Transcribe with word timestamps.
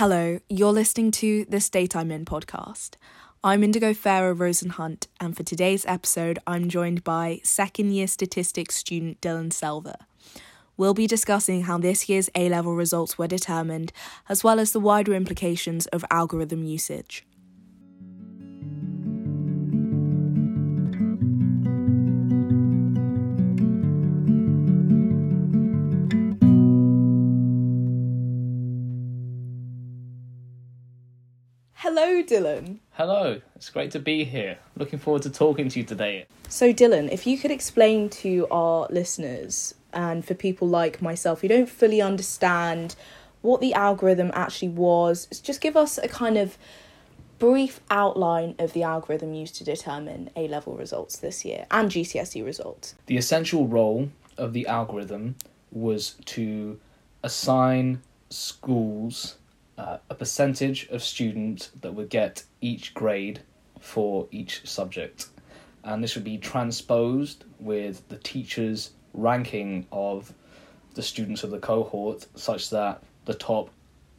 Hello, 0.00 0.40
you're 0.48 0.72
listening 0.72 1.10
to 1.10 1.44
the 1.44 1.60
State 1.60 1.94
I'm 1.94 2.10
In 2.10 2.24
podcast. 2.24 2.92
I'm 3.44 3.62
Indigo 3.62 3.92
Farah 3.92 4.32
Rosen 4.32 4.70
Hunt, 4.70 5.08
and 5.20 5.36
for 5.36 5.42
today's 5.42 5.84
episode, 5.84 6.38
I'm 6.46 6.70
joined 6.70 7.04
by 7.04 7.40
second 7.44 7.92
year 7.92 8.06
statistics 8.06 8.76
student 8.76 9.20
Dylan 9.20 9.52
Selva. 9.52 10.06
We'll 10.78 10.94
be 10.94 11.06
discussing 11.06 11.64
how 11.64 11.76
this 11.76 12.08
year's 12.08 12.30
A 12.34 12.48
level 12.48 12.74
results 12.74 13.18
were 13.18 13.26
determined, 13.26 13.92
as 14.26 14.42
well 14.42 14.58
as 14.58 14.72
the 14.72 14.80
wider 14.80 15.12
implications 15.12 15.86
of 15.88 16.02
algorithm 16.10 16.64
usage. 16.64 17.26
Dylan. 32.30 32.78
Hello, 32.92 33.40
it's 33.56 33.70
great 33.70 33.90
to 33.90 33.98
be 33.98 34.22
here. 34.22 34.56
Looking 34.76 35.00
forward 35.00 35.22
to 35.22 35.30
talking 35.30 35.68
to 35.68 35.80
you 35.80 35.84
today. 35.84 36.26
So, 36.48 36.72
Dylan, 36.72 37.10
if 37.10 37.26
you 37.26 37.36
could 37.36 37.50
explain 37.50 38.08
to 38.10 38.46
our 38.52 38.86
listeners 38.88 39.74
and 39.92 40.24
for 40.24 40.34
people 40.34 40.68
like 40.68 41.02
myself 41.02 41.40
who 41.40 41.48
don't 41.48 41.68
fully 41.68 42.00
understand 42.00 42.94
what 43.42 43.60
the 43.60 43.74
algorithm 43.74 44.30
actually 44.32 44.68
was, 44.68 45.26
just 45.42 45.60
give 45.60 45.76
us 45.76 45.98
a 45.98 46.06
kind 46.06 46.38
of 46.38 46.56
brief 47.40 47.80
outline 47.90 48.54
of 48.60 48.74
the 48.74 48.84
algorithm 48.84 49.34
used 49.34 49.56
to 49.56 49.64
determine 49.64 50.30
A 50.36 50.46
level 50.46 50.76
results 50.76 51.16
this 51.18 51.44
year 51.44 51.66
and 51.72 51.90
GCSE 51.90 52.44
results. 52.44 52.94
The 53.06 53.16
essential 53.16 53.66
role 53.66 54.08
of 54.38 54.52
the 54.52 54.68
algorithm 54.68 55.34
was 55.72 56.14
to 56.26 56.78
assign 57.24 58.02
schools 58.28 59.36
uh, 59.80 59.98
a 60.10 60.14
percentage 60.14 60.86
of 60.88 61.02
students 61.02 61.70
that 61.80 61.94
would 61.94 62.10
get 62.10 62.44
each 62.60 62.92
grade 62.92 63.40
for 63.80 64.28
each 64.30 64.66
subject. 64.68 65.28
And 65.82 66.04
this 66.04 66.14
would 66.14 66.24
be 66.24 66.36
transposed 66.36 67.44
with 67.58 68.06
the 68.10 68.18
teacher's 68.18 68.90
ranking 69.14 69.86
of 69.90 70.34
the 70.92 71.02
students 71.02 71.44
of 71.44 71.50
the 71.50 71.58
cohort, 71.58 72.26
such 72.34 72.68
that 72.70 73.02
the 73.24 73.32
top 73.32 73.70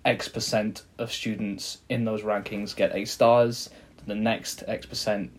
X 0.03 0.27
percent 0.27 0.81
of 0.97 1.11
students 1.11 1.77
in 1.89 2.05
those 2.05 2.23
rankings 2.23 2.75
get 2.75 2.95
A 2.95 3.05
stars, 3.05 3.69
the 4.07 4.15
next 4.15 4.63
X 4.67 4.87
percent, 4.87 5.29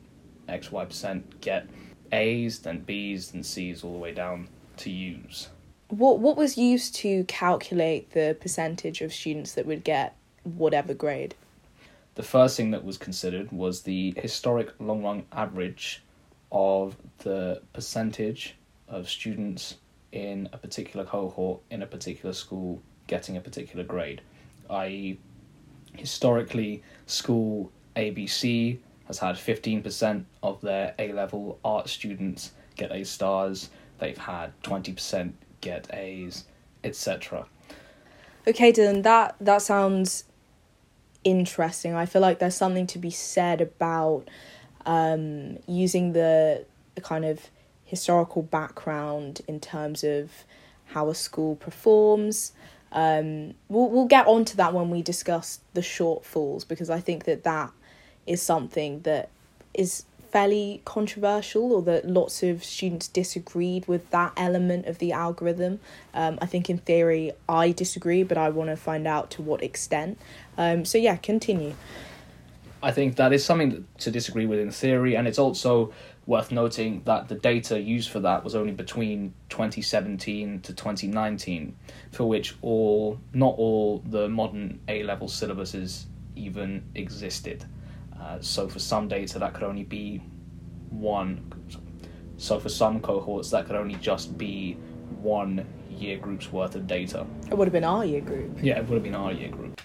X 0.48 0.70
Y 0.70 0.84
percent 0.84 1.40
get 1.40 1.66
A's, 2.12 2.60
then 2.60 2.78
B's, 2.80 3.32
then 3.32 3.42
C's, 3.42 3.82
all 3.82 3.92
the 3.92 3.98
way 3.98 4.12
down 4.12 4.48
to 4.76 4.90
U's 4.90 5.48
what 5.92 6.20
what 6.20 6.38
was 6.38 6.56
used 6.56 6.94
to 6.94 7.24
calculate 7.24 8.12
the 8.12 8.34
percentage 8.40 9.02
of 9.02 9.12
students 9.12 9.52
that 9.52 9.66
would 9.66 9.84
get 9.84 10.16
whatever 10.42 10.94
grade? 10.94 11.34
The 12.14 12.22
first 12.22 12.56
thing 12.56 12.70
that 12.70 12.82
was 12.82 12.96
considered 12.96 13.52
was 13.52 13.82
the 13.82 14.14
historic 14.16 14.72
long 14.78 15.02
run 15.02 15.24
average 15.32 16.02
of 16.50 16.96
the 17.18 17.60
percentage 17.74 18.56
of 18.88 19.08
students 19.08 19.76
in 20.12 20.48
a 20.52 20.58
particular 20.58 21.04
cohort 21.04 21.60
in 21.70 21.82
a 21.82 21.86
particular 21.86 22.32
school 22.32 22.80
getting 23.06 23.36
a 23.36 23.40
particular 23.40 23.84
grade, 23.84 24.22
i.e., 24.70 25.18
historically, 25.96 26.82
school 27.06 27.70
ABC 27.96 28.78
has 29.06 29.18
had 29.18 29.36
15% 29.36 30.24
of 30.42 30.60
their 30.62 30.94
A 30.98 31.12
level 31.12 31.58
art 31.62 31.88
students 31.88 32.52
get 32.76 32.92
A 32.92 33.04
stars, 33.04 33.68
they've 33.98 34.16
had 34.16 34.52
20% 34.62 35.32
get 35.62 35.88
A's, 35.94 36.44
etc. 36.84 37.46
Okay, 38.46 38.72
Dylan, 38.72 39.02
that 39.04 39.36
that 39.40 39.62
sounds 39.62 40.24
interesting. 41.24 41.94
I 41.94 42.04
feel 42.04 42.20
like 42.20 42.38
there's 42.38 42.56
something 42.56 42.86
to 42.88 42.98
be 42.98 43.10
said 43.10 43.60
about 43.62 44.28
um, 44.84 45.58
using 45.66 46.12
the, 46.12 46.66
kind 47.02 47.24
of 47.24 47.48
historical 47.84 48.42
background 48.42 49.40
in 49.48 49.58
terms 49.58 50.04
of 50.04 50.30
how 50.86 51.08
a 51.08 51.14
school 51.14 51.56
performs. 51.56 52.52
Um, 52.92 53.54
we'll 53.70 53.88
we'll 53.88 54.06
get 54.06 54.26
onto 54.26 54.56
that 54.56 54.74
when 54.74 54.90
we 54.90 55.00
discuss 55.00 55.60
the 55.72 55.80
shortfalls 55.80 56.68
because 56.68 56.90
I 56.90 57.00
think 57.00 57.24
that 57.24 57.44
that 57.44 57.70
is 58.26 58.42
something 58.42 59.00
that 59.00 59.30
is 59.72 60.04
fairly 60.32 60.80
controversial 60.86 61.72
or 61.74 61.82
that 61.82 62.08
lots 62.08 62.42
of 62.42 62.64
students 62.64 63.06
disagreed 63.06 63.86
with 63.86 64.08
that 64.10 64.32
element 64.36 64.86
of 64.86 64.98
the 64.98 65.12
algorithm. 65.12 65.78
Um, 66.14 66.38
I 66.40 66.46
think 66.46 66.70
in 66.70 66.78
theory 66.78 67.32
I 67.48 67.70
disagree, 67.70 68.22
but 68.22 68.38
I 68.38 68.48
want 68.48 68.70
to 68.70 68.76
find 68.76 69.06
out 69.06 69.30
to 69.32 69.42
what 69.42 69.62
extent. 69.62 70.18
Um, 70.56 70.86
so 70.86 70.96
yeah, 70.96 71.16
continue. 71.16 71.74
I 72.82 72.90
think 72.90 73.16
that 73.16 73.32
is 73.32 73.44
something 73.44 73.86
to 73.98 74.10
disagree 74.10 74.46
with 74.46 74.58
in 74.58 74.72
theory, 74.72 75.14
and 75.14 75.28
it's 75.28 75.38
also 75.38 75.92
worth 76.26 76.50
noting 76.50 77.02
that 77.04 77.28
the 77.28 77.34
data 77.34 77.80
used 77.80 78.10
for 78.10 78.20
that 78.20 78.42
was 78.42 78.54
only 78.54 78.72
between 78.72 79.34
2017 79.50 80.60
to 80.62 80.72
2019, 80.72 81.76
for 82.10 82.24
which 82.24 82.56
all 82.62 83.20
not 83.32 83.54
all 83.56 83.98
the 84.06 84.28
modern 84.28 84.80
A 84.88 85.02
level 85.04 85.28
syllabuses 85.28 86.04
even 86.34 86.82
existed. 86.94 87.64
Uh, 88.22 88.38
so 88.40 88.68
for 88.68 88.78
some 88.78 89.08
data 89.08 89.38
that 89.38 89.52
could 89.52 89.64
only 89.64 89.82
be 89.84 90.18
one. 90.90 91.52
So 92.36 92.60
for 92.60 92.68
some 92.68 93.00
cohorts 93.00 93.50
that 93.50 93.66
could 93.66 93.76
only 93.76 93.96
just 93.96 94.38
be 94.38 94.74
one 95.20 95.66
year 95.90 96.18
group's 96.18 96.52
worth 96.52 96.74
of 96.74 96.86
data. 96.86 97.26
It 97.50 97.56
would 97.56 97.66
have 97.66 97.72
been 97.72 97.84
our 97.84 98.04
year 98.04 98.20
group. 98.20 98.58
Yeah, 98.62 98.78
it 98.78 98.88
would 98.88 98.94
have 98.94 99.02
been 99.02 99.14
our 99.14 99.32
year 99.32 99.48
group. 99.48 99.80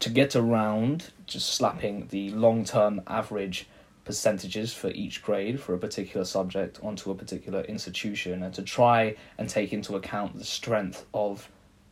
To 0.00 0.10
get 0.10 0.36
around 0.36 1.10
just 1.26 1.54
slapping 1.54 2.08
the 2.08 2.30
long 2.30 2.64
term 2.64 3.00
average 3.06 3.66
percentages 4.04 4.72
for 4.72 4.90
each 4.90 5.22
grade 5.22 5.58
for 5.58 5.74
a 5.74 5.78
particular 5.78 6.24
subject 6.24 6.78
onto 6.82 7.10
a 7.10 7.14
particular 7.14 7.62
institution 7.62 8.42
and 8.42 8.52
to 8.54 8.62
try 8.62 9.16
and 9.38 9.48
take 9.48 9.72
into 9.72 9.96
account 9.96 10.38
the 10.38 10.44
strength 10.44 11.06
of 11.14 11.48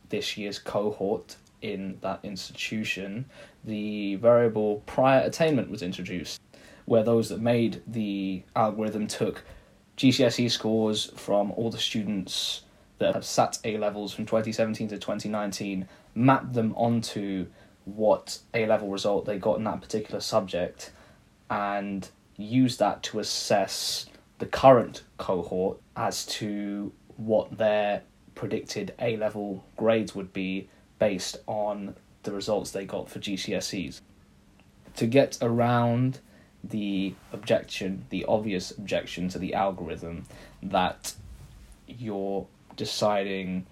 this 0.09 0.37
year's 0.37 0.59
cohort 0.59 1.37
in 1.63 1.97
that 2.01 2.19
institution, 2.23 3.25
the 3.63 4.15
variable 4.15 4.83
prior 4.85 5.21
attainment 5.21 5.71
was 5.71 5.81
introduced, 5.81 6.39
where 6.85 7.03
those 7.03 7.29
that 7.29 7.41
made 7.41 7.81
the 7.87 8.43
algorithm 8.55 9.07
took 9.07 9.43
GCSE 9.97 10.51
scores 10.51 11.11
from 11.15 11.51
all 11.53 11.71
the 11.71 11.77
students 11.77 12.63
that 12.99 13.15
have 13.15 13.25
sat 13.25 13.57
A 13.63 13.77
levels 13.77 14.13
from 14.13 14.25
2017 14.25 14.89
to 14.89 14.97
2019, 14.97 15.87
mapped 16.13 16.53
them 16.53 16.73
onto 16.75 17.47
what 17.85 18.39
A 18.53 18.65
level 18.65 18.89
result 18.89 19.25
they 19.25 19.37
got 19.37 19.57
in 19.57 19.63
that 19.63 19.81
particular 19.81 20.19
subject, 20.19 20.91
and 21.49 22.09
used 22.37 22.79
that 22.79 23.03
to 23.03 23.19
assess 23.19 24.07
the 24.39 24.45
current 24.45 25.03
cohort 25.17 25.79
as 25.95 26.25
to 26.25 26.91
what 27.17 27.57
their 27.57 28.01
predicted 28.35 28.93
A 28.99 29.15
level 29.15 29.63
grades 29.77 30.15
would 30.15 30.33
be 30.33 30.67
based 30.99 31.37
on 31.47 31.95
the 32.23 32.31
results 32.31 32.71
they 32.71 32.85
got 32.85 33.09
for 33.09 33.19
GCSEs. 33.19 34.01
To 34.95 35.07
get 35.07 35.37
around 35.41 36.19
the 36.63 37.13
objection, 37.33 38.05
the 38.09 38.25
obvious 38.25 38.71
objection 38.71 39.27
to 39.29 39.39
the 39.39 39.53
algorithm 39.53 40.25
that 40.61 41.13
you're 41.87 42.47
deciding 42.75 43.65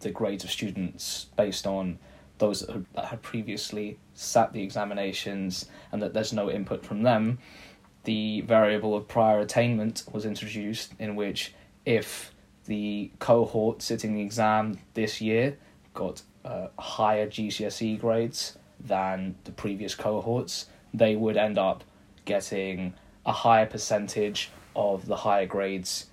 the 0.00 0.10
grades 0.10 0.44
of 0.44 0.50
students 0.50 1.26
based 1.36 1.66
on 1.66 1.98
those 2.38 2.60
that 2.94 3.04
had, 3.04 3.22
previously 3.22 3.96
sat 4.14 4.52
the 4.52 4.62
examinations 4.62 5.66
and 5.92 6.02
that 6.02 6.12
there's 6.12 6.32
no 6.32 6.50
input 6.50 6.84
from 6.84 7.02
them, 7.02 7.38
the 8.04 8.42
variable 8.42 8.94
of 8.96 9.08
prior 9.08 9.40
attainment 9.40 10.02
was 10.12 10.26
introduced 10.26 10.92
in 10.98 11.16
which 11.16 11.54
if 11.86 12.34
the 12.66 13.10
cohort 13.18 13.82
sitting 13.82 14.14
the 14.14 14.20
exam 14.20 14.78
this 14.94 15.20
year 15.20 15.56
got 15.94 16.22
uh, 16.44 16.68
higher 16.78 17.26
GCSE 17.26 18.00
grades 18.00 18.58
than 18.80 19.34
the 19.44 19.52
previous 19.52 19.94
cohorts, 19.94 20.66
they 20.92 21.16
would 21.16 21.36
end 21.36 21.58
up 21.58 21.84
getting 22.24 22.94
a 23.26 23.32
higher 23.32 23.66
percentage 23.66 24.50
of 24.76 25.06
the 25.06 25.16
higher 25.16 25.46
grades 25.46 26.06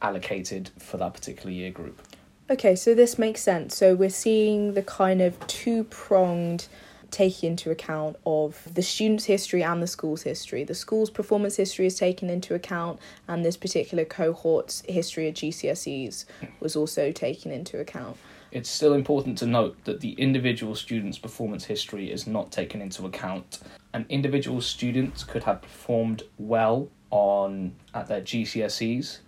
allocated 0.00 0.70
for 0.78 0.96
that 0.96 1.14
particular 1.14 1.50
year 1.50 1.70
group. 1.70 2.02
Okay, 2.50 2.74
so 2.76 2.94
this 2.94 3.18
makes 3.18 3.40
sense. 3.40 3.76
So 3.76 3.94
we're 3.94 4.10
seeing 4.10 4.74
the 4.74 4.82
kind 4.82 5.22
of 5.22 5.38
two 5.46 5.84
pronged 5.84 6.66
taking 7.10 7.50
into 7.50 7.70
account 7.70 8.16
of 8.26 8.66
the 8.74 8.82
student's 8.82 9.26
history 9.26 9.62
and 9.62 9.82
the 9.82 9.86
school's 9.86 10.22
history. 10.22 10.64
The 10.64 10.74
school's 10.74 11.10
performance 11.10 11.56
history 11.56 11.86
is 11.86 11.94
taken 11.94 12.28
into 12.28 12.54
account, 12.54 12.98
and 13.28 13.44
this 13.44 13.56
particular 13.56 14.04
cohort's 14.04 14.82
history 14.88 15.28
of 15.28 15.34
GCSEs 15.34 16.24
was 16.58 16.74
also 16.74 17.12
taken 17.12 17.52
into 17.52 17.78
account. 17.78 18.16
It's 18.52 18.68
still 18.68 18.92
important 18.92 19.38
to 19.38 19.46
note 19.46 19.82
that 19.84 20.00
the 20.00 20.12
individual 20.12 20.74
student's 20.74 21.18
performance 21.18 21.64
history 21.64 22.12
is 22.12 22.26
not 22.26 22.52
taken 22.52 22.82
into 22.82 23.06
account. 23.06 23.60
An 23.94 24.04
individual 24.10 24.60
student 24.60 25.24
could 25.26 25.44
have 25.44 25.62
performed 25.62 26.22
well 26.38 26.90
on 27.10 27.74
at 27.94 28.08
their 28.08 28.20
GCSEs, 28.20 29.20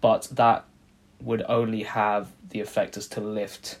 but 0.00 0.28
that 0.32 0.64
would 1.20 1.44
only 1.48 1.84
have 1.84 2.32
the 2.50 2.60
effect 2.60 2.96
as 2.96 3.06
to 3.08 3.20
lift 3.20 3.78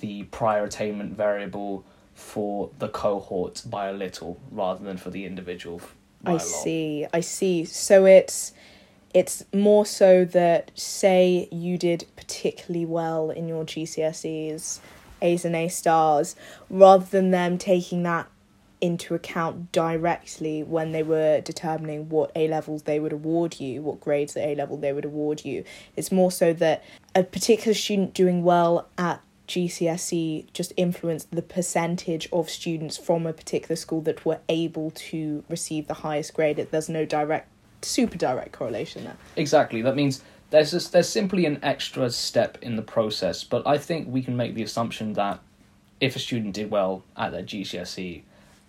the 0.00 0.24
prior 0.24 0.64
attainment 0.64 1.16
variable 1.16 1.84
for 2.12 2.70
the 2.78 2.88
cohort 2.88 3.62
by 3.66 3.88
a 3.88 3.92
little 3.92 4.38
rather 4.50 4.84
than 4.84 4.98
for 4.98 5.08
the 5.08 5.24
individual. 5.24 5.80
I 6.26 6.36
see. 6.36 7.06
I 7.12 7.20
see. 7.20 7.64
So 7.64 8.04
it's 8.04 8.52
it's 9.14 9.44
more 9.52 9.86
so 9.86 10.24
that 10.26 10.72
say 10.74 11.48
you 11.50 11.78
did 11.78 12.04
particularly 12.16 12.84
well 12.84 13.30
in 13.30 13.48
your 13.48 13.64
GCSEs, 13.64 14.80
A's 15.22 15.44
and 15.44 15.56
A 15.56 15.68
stars, 15.68 16.36
rather 16.68 17.04
than 17.04 17.30
them 17.30 17.56
taking 17.56 18.02
that 18.02 18.28
into 18.80 19.14
account 19.14 19.72
directly 19.72 20.62
when 20.62 20.92
they 20.92 21.02
were 21.02 21.40
determining 21.40 22.08
what 22.10 22.30
A 22.36 22.48
levels 22.48 22.82
they 22.82 23.00
would 23.00 23.12
award 23.12 23.58
you, 23.58 23.80
what 23.80 24.00
grades 24.00 24.36
at 24.36 24.46
A 24.46 24.54
level 24.54 24.76
they 24.76 24.92
would 24.92 25.06
award 25.06 25.44
you. 25.44 25.64
It's 25.96 26.12
more 26.12 26.30
so 26.30 26.52
that 26.54 26.84
a 27.14 27.22
particular 27.22 27.72
student 27.72 28.12
doing 28.12 28.42
well 28.42 28.88
at 28.98 29.22
GCSE 29.46 30.52
just 30.52 30.72
influenced 30.76 31.30
the 31.30 31.42
percentage 31.42 32.28
of 32.32 32.50
students 32.50 32.96
from 32.96 33.26
a 33.26 33.32
particular 33.32 33.76
school 33.76 34.00
that 34.02 34.24
were 34.24 34.40
able 34.48 34.90
to 34.90 35.44
receive 35.48 35.86
the 35.86 35.94
highest 35.94 36.34
grade. 36.34 36.56
There's 36.70 36.88
no 36.88 37.04
direct, 37.04 37.48
super 37.86 38.16
direct 38.16 38.52
correlation 38.52 39.04
there. 39.04 39.16
Exactly. 39.36 39.82
That 39.82 39.96
means 39.96 40.22
there's 40.50 40.70
just, 40.70 40.92
there's 40.92 41.08
simply 41.08 41.46
an 41.46 41.58
extra 41.62 42.10
step 42.10 42.58
in 42.62 42.76
the 42.76 42.82
process. 42.82 43.44
But 43.44 43.66
I 43.66 43.78
think 43.78 44.08
we 44.08 44.22
can 44.22 44.36
make 44.36 44.54
the 44.54 44.62
assumption 44.62 45.12
that 45.14 45.40
if 46.00 46.16
a 46.16 46.18
student 46.18 46.54
did 46.54 46.70
well 46.70 47.02
at 47.16 47.32
their 47.32 47.42
GCSE 47.42 48.22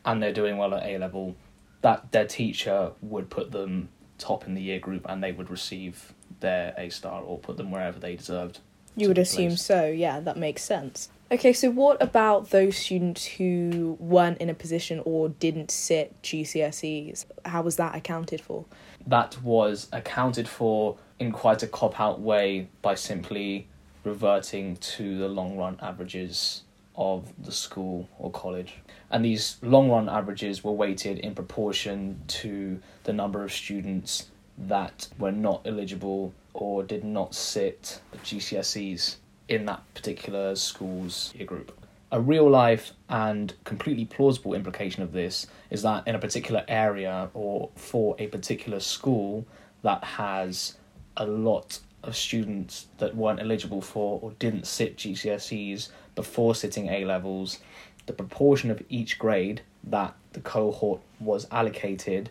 and 0.06 0.21
they're 0.21 0.33
doing 0.33 0.57
well 0.57 0.73
at 0.73 0.83
A 0.83 0.97
level, 0.97 1.35
that 1.81 2.12
their 2.12 2.25
teacher 2.25 2.91
would 3.01 3.29
put 3.29 3.51
them 3.51 3.89
top 4.17 4.47
in 4.47 4.56
the 4.56 4.62
year 4.62 4.79
group 4.79 5.06
and 5.09 5.23
they 5.23 5.31
would 5.31 5.50
receive 5.50 6.13
their 6.39 6.73
A 6.77 6.89
star 6.89 7.21
or 7.21 7.38
put 7.38 7.57
them 7.57 7.71
wherever 7.71 8.00
they 8.00 8.15
deserved. 8.15 8.59
You 8.95 9.09
would 9.09 9.18
assume 9.18 9.50
placed. 9.50 9.65
so, 9.65 9.85
yeah, 9.88 10.19
that 10.21 10.38
makes 10.38 10.63
sense. 10.63 11.09
Okay, 11.31 11.54
so 11.54 11.72
what 11.72 12.00
about 12.04 12.51
those 12.51 12.77
students 12.77 13.25
who 13.25 13.98
weren't 14.00 14.38
in 14.38 14.48
a 14.51 14.54
position 14.54 15.01
or 15.06 15.30
didn't 15.30 15.72
sit 15.72 16.13
GCSEs? 16.22 17.25
How 17.45 17.63
was 17.63 17.77
that 17.77 17.95
accounted 17.95 18.42
for? 18.42 18.66
That 19.07 19.42
was 19.42 19.88
accounted 19.92 20.48
for 20.48 20.98
in 21.18 21.31
quite 21.31 21.63
a 21.63 21.68
cop 21.68 22.00
out 22.00 22.19
way 22.22 22.68
by 22.83 22.94
simply 22.94 23.68
reverting 24.04 24.75
to 24.77 25.18
the 25.18 25.27
long 25.27 25.57
run 25.57 25.80
averages 25.81 26.62
of 26.95 27.33
the 27.44 27.51
school 27.51 28.07
or 28.19 28.30
college. 28.30 28.75
And 29.10 29.25
these 29.25 29.57
long 29.63 29.89
run 29.89 30.07
averages 30.07 30.63
were 30.63 30.74
weighted 30.74 31.18
in 31.18 31.33
proportion 31.33 32.21
to 32.28 32.80
the 33.04 33.13
number 33.13 33.44
of 33.44 33.51
students 33.51 34.28
that 34.60 35.07
were 35.18 35.31
not 35.31 35.62
eligible 35.66 36.33
or 36.54 36.83
did 36.83 37.04
not 37.04 37.33
sit 37.33 38.00
GCSEs 38.24 39.16
in 39.47 39.65
that 39.65 39.81
particular 39.94 40.56
school's 40.56 41.33
year 41.36 41.45
group. 41.45 41.77
A 42.12 42.19
real 42.21 42.50
life 42.50 42.94
and 43.09 43.53
completely 43.63 44.06
plausible 44.06 44.53
implication 44.53 45.03
of 45.03 45.12
this 45.12 45.47
is 45.69 45.81
that 45.81 46.07
in 46.07 46.15
a 46.15 46.19
particular 46.19 46.63
area 46.68 47.30
or 47.33 47.69
for 47.75 48.15
a 48.19 48.27
particular 48.27 48.80
school 48.80 49.45
that 49.81 50.03
has 50.03 50.77
a 51.18 51.25
lot 51.25 51.80
of 52.03 52.15
students 52.15 52.88
that 53.00 53.15
weren't 53.15 53.39
eligible 53.39 53.81
for 53.81 54.19
or 54.21 54.31
didn't 54.39 54.68
sit 54.68 54.97
GCSEs 54.97 55.89
before 56.13 56.56
sitting 56.56 56.89
A 56.89 57.06
levels, 57.06 57.59
the 58.06 58.13
proportion 58.13 58.71
of 58.71 58.83
each 58.89 59.18
grade 59.18 59.62
that 59.83 60.15
the 60.33 60.39
cohort 60.39 61.01
was 61.19 61.47
allocated 61.51 62.30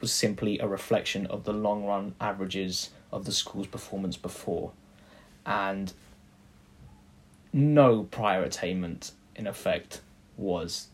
was 0.00 0.12
simply 0.12 0.58
a 0.58 0.68
reflection 0.68 1.26
of 1.26 1.44
the 1.44 1.52
long 1.52 1.84
run 1.84 2.14
averages 2.20 2.90
of 3.10 3.24
the 3.24 3.32
school's 3.32 3.66
performance 3.66 4.16
before. 4.16 4.70
And 5.44 5.92
no 7.52 8.04
prior 8.04 8.42
attainment, 8.42 9.12
in 9.36 9.46
effect, 9.46 10.00
was 10.36 10.88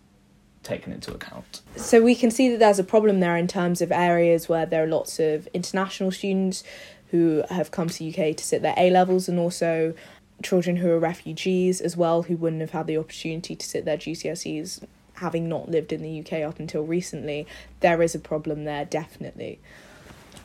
taken 0.63 0.93
into 0.93 1.13
account. 1.13 1.61
So 1.77 2.03
we 2.03 2.15
can 2.15 2.31
see 2.31 2.49
that 2.49 2.59
there's 2.59 2.79
a 2.79 2.85
problem 2.85 3.21
there 3.21 3.37
in 3.37 3.47
terms 3.47 3.83
of 3.83 3.93
areas 3.93 4.49
where 4.49 4.67
there 4.67 4.85
are 4.85 4.87
lots 4.87 5.21
of 5.21 5.47
international 5.49 6.11
students 6.11 6.65
who 7.11 7.45
have 7.51 7.71
come 7.71 7.89
to 7.89 8.09
UK 8.09 8.37
to 8.37 8.45
sit 8.45 8.63
their 8.63 8.75
A 8.77 8.91
levels 8.91 9.29
and 9.29 9.39
also 9.39 9.95
children 10.43 10.77
who 10.77 10.91
are 10.91 10.99
refugees 10.99 11.81
as 11.81 11.97
well 11.97 12.23
who 12.23 12.37
wouldn't 12.37 12.61
have 12.61 12.71
had 12.71 12.87
the 12.87 12.97
opportunity 12.97 13.55
to 13.55 13.65
sit 13.65 13.85
their 13.85 13.97
GCSEs 13.97 14.83
having 15.15 15.49
not 15.49 15.71
lived 15.71 15.93
in 15.93 16.03
the 16.03 16.21
UK 16.21 16.43
up 16.43 16.59
until 16.59 16.83
recently. 16.83 17.47
There 17.81 18.03
is 18.03 18.15
a 18.15 18.19
problem 18.19 18.65
there 18.65 18.85
definitely. 18.85 19.61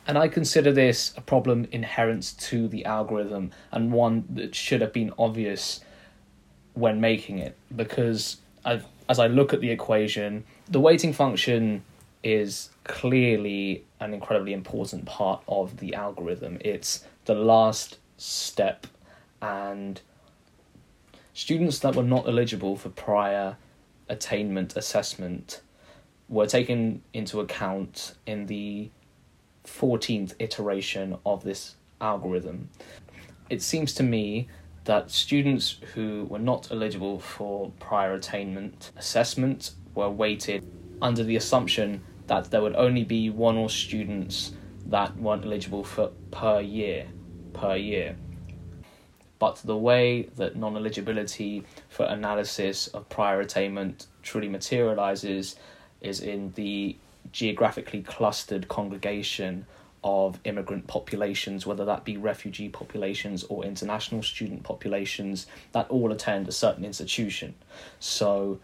And 0.06 0.16
I 0.16 0.28
consider 0.28 0.72
this 0.72 1.12
a 1.16 1.20
problem 1.20 1.66
inherent 1.72 2.34
to 2.38 2.68
the 2.68 2.84
algorithm 2.84 3.50
and 3.72 3.92
one 3.92 4.24
that 4.30 4.54
should 4.54 4.80
have 4.80 4.92
been 4.92 5.12
obvious 5.18 5.80
when 6.80 7.00
making 7.00 7.38
it 7.38 7.56
because 7.76 8.38
I've, 8.64 8.84
as 9.08 9.18
I 9.18 9.26
look 9.26 9.52
at 9.52 9.60
the 9.60 9.70
equation, 9.70 10.44
the 10.68 10.80
weighting 10.80 11.12
function 11.12 11.84
is 12.22 12.70
clearly 12.84 13.84
an 14.00 14.14
incredibly 14.14 14.52
important 14.52 15.04
part 15.04 15.42
of 15.46 15.78
the 15.78 15.94
algorithm. 15.94 16.58
It's 16.60 17.04
the 17.24 17.34
last 17.34 17.98
step, 18.16 18.86
and 19.40 20.00
students 21.32 21.78
that 21.80 21.96
were 21.96 22.02
not 22.02 22.26
eligible 22.26 22.76
for 22.76 22.88
prior 22.90 23.56
attainment 24.08 24.76
assessment 24.76 25.62
were 26.28 26.46
taken 26.46 27.02
into 27.12 27.40
account 27.40 28.14
in 28.26 28.46
the 28.46 28.90
14th 29.64 30.34
iteration 30.38 31.16
of 31.24 31.44
this 31.44 31.76
algorithm. 32.00 32.68
It 33.48 33.62
seems 33.62 33.92
to 33.94 34.02
me 34.02 34.48
that 34.90 35.08
students 35.08 35.76
who 35.94 36.26
were 36.28 36.40
not 36.40 36.72
eligible 36.72 37.20
for 37.20 37.70
prior 37.78 38.14
attainment 38.14 38.90
assessment 38.96 39.70
were 39.94 40.10
weighted 40.10 40.66
under 41.00 41.22
the 41.22 41.36
assumption 41.36 42.02
that 42.26 42.50
there 42.50 42.60
would 42.60 42.74
only 42.74 43.04
be 43.04 43.30
one 43.30 43.56
or 43.56 43.70
students 43.70 44.50
that 44.86 45.16
weren't 45.16 45.44
eligible 45.44 45.84
for 45.84 46.10
per 46.32 46.60
year 46.60 47.06
per 47.52 47.76
year. 47.76 48.16
But 49.38 49.62
the 49.64 49.76
way 49.76 50.28
that 50.34 50.56
non 50.56 50.76
eligibility 50.76 51.62
for 51.88 52.06
analysis 52.06 52.88
of 52.88 53.08
prior 53.08 53.38
attainment 53.38 54.08
truly 54.24 54.48
materializes 54.48 55.54
is 56.00 56.18
in 56.18 56.50
the 56.56 56.96
geographically 57.30 58.02
clustered 58.02 58.66
congregation 58.66 59.66
of 60.02 60.38
immigrant 60.44 60.86
populations, 60.86 61.66
whether 61.66 61.84
that 61.84 62.04
be 62.04 62.16
refugee 62.16 62.68
populations 62.68 63.44
or 63.44 63.64
international 63.64 64.22
student 64.22 64.62
populations, 64.62 65.46
that 65.72 65.88
all 65.90 66.12
attend 66.12 66.48
a 66.48 66.52
certain 66.52 66.84
institution. 66.84 67.54
So, 67.98 68.60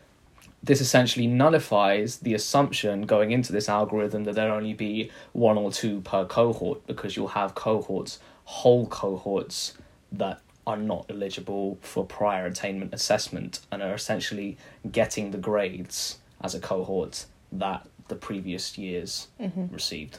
this 0.63 0.81
essentially 0.81 1.27
nullifies 1.27 2.19
the 2.19 2.35
assumption 2.35 3.03
going 3.03 3.31
into 3.31 3.53
this 3.53 3.69
algorithm 3.69 4.25
that 4.25 4.35
there'll 4.35 4.57
only 4.57 4.75
be 4.75 5.11
one 5.33 5.57
or 5.57 5.71
two 5.71 6.01
per 6.01 6.25
cohort 6.25 6.85
because 6.87 7.17
you'll 7.17 7.29
have 7.29 7.55
cohorts, 7.55 8.19
whole 8.45 8.87
cohorts 8.87 9.75
that 10.11 10.41
are 10.67 10.77
not 10.77 11.07
eligible 11.09 11.79
for 11.83 12.05
prior 12.05 12.47
attainment 12.47 12.93
assessment 12.93 13.61
and 13.71 13.83
are 13.83 13.95
essentially 13.95 14.57
getting 14.91 15.31
the 15.31 15.39
grades 15.39 16.19
as 16.41 16.55
a 16.55 16.61
cohort 16.61 17.27
that 17.53 17.87
the 18.09 18.17
previous 18.17 18.77
years 18.77 19.29
mm-hmm. 19.41 19.73
received. 19.73 20.19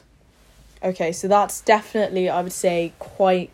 Okay, 0.82 1.12
so 1.12 1.26
that's 1.28 1.60
definitely, 1.60 2.28
I 2.28 2.40
would 2.42 2.52
say, 2.52 2.92
quite 2.98 3.50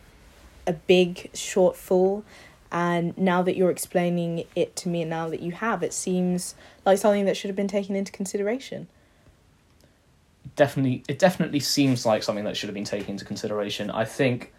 a 0.67 0.73
big 0.73 1.31
shortfall. 1.33 2.23
And 2.71 3.17
now 3.17 3.41
that 3.41 3.55
you're 3.55 3.71
explaining 3.71 4.45
it 4.55 4.75
to 4.77 4.89
me, 4.89 5.01
and 5.01 5.09
now 5.09 5.29
that 5.29 5.39
you 5.39 5.51
have, 5.53 5.81
it 5.81 5.93
seems 5.93 6.55
like 6.85 6.97
something 6.97 7.25
that 7.25 7.37
should 7.37 7.49
have 7.49 7.55
been 7.55 7.67
taken 7.67 7.95
into 7.95 8.11
consideration. 8.11 8.87
definitely 10.55 11.03
it 11.09 11.19
definitely 11.19 11.59
seems 11.59 12.05
like 12.05 12.23
something 12.23 12.45
that 12.45 12.55
should 12.55 12.67
have 12.69 12.73
been 12.75 12.85
taken 12.85 13.11
into 13.11 13.25
consideration. 13.25 13.89
I 13.91 14.05
think 14.05 14.53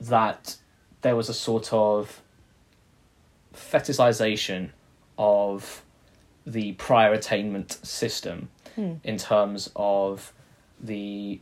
that 0.00 0.56
there 1.02 1.14
was 1.16 1.28
a 1.28 1.34
sort 1.34 1.70
of 1.72 2.22
fetishization 3.54 4.70
of 5.18 5.82
the 6.46 6.72
prior 6.72 7.12
attainment 7.12 7.72
system 7.86 8.48
Hmm. 8.74 8.94
in 9.04 9.16
terms 9.16 9.70
of 9.74 10.32
the 10.80 11.40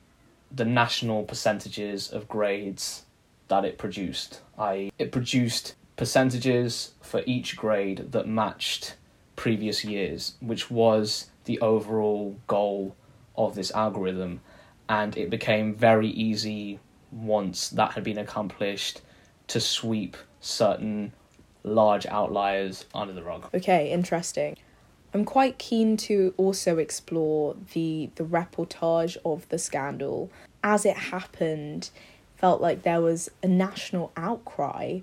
the 0.54 0.64
national 0.64 1.24
percentages 1.24 2.10
of 2.10 2.28
grades 2.28 3.04
that 3.48 3.64
it 3.64 3.78
produced. 3.78 4.40
I 4.58 4.90
it 4.98 5.12
produced 5.12 5.74
percentages 5.96 6.94
for 7.00 7.22
each 7.26 7.56
grade 7.56 8.12
that 8.12 8.26
matched 8.26 8.96
previous 9.36 9.84
years, 9.84 10.34
which 10.40 10.70
was 10.70 11.30
the 11.44 11.60
overall 11.60 12.38
goal 12.46 12.96
of 13.36 13.54
this 13.54 13.70
algorithm, 13.72 14.40
and 14.88 15.16
it 15.16 15.30
became 15.30 15.74
very 15.74 16.08
easy 16.08 16.78
once 17.10 17.68
that 17.70 17.92
had 17.92 18.04
been 18.04 18.18
accomplished 18.18 19.00
to 19.48 19.60
sweep 19.60 20.16
certain 20.40 21.12
large 21.62 22.06
outliers 22.06 22.84
under 22.94 23.12
the 23.12 23.22
rug. 23.22 23.48
Okay, 23.54 23.90
interesting. 23.90 24.56
I'm 25.14 25.24
quite 25.24 25.58
keen 25.58 25.96
to 25.98 26.34
also 26.36 26.78
explore 26.78 27.54
the 27.72 28.10
the 28.16 28.24
reportage 28.24 29.16
of 29.24 29.48
the 29.48 29.58
scandal. 29.58 30.30
As 30.62 30.84
it 30.84 30.96
happened, 30.96 31.90
felt 32.36 32.60
like 32.60 32.82
there 32.82 33.00
was 33.00 33.30
a 33.42 33.46
national 33.46 34.12
outcry 34.16 35.00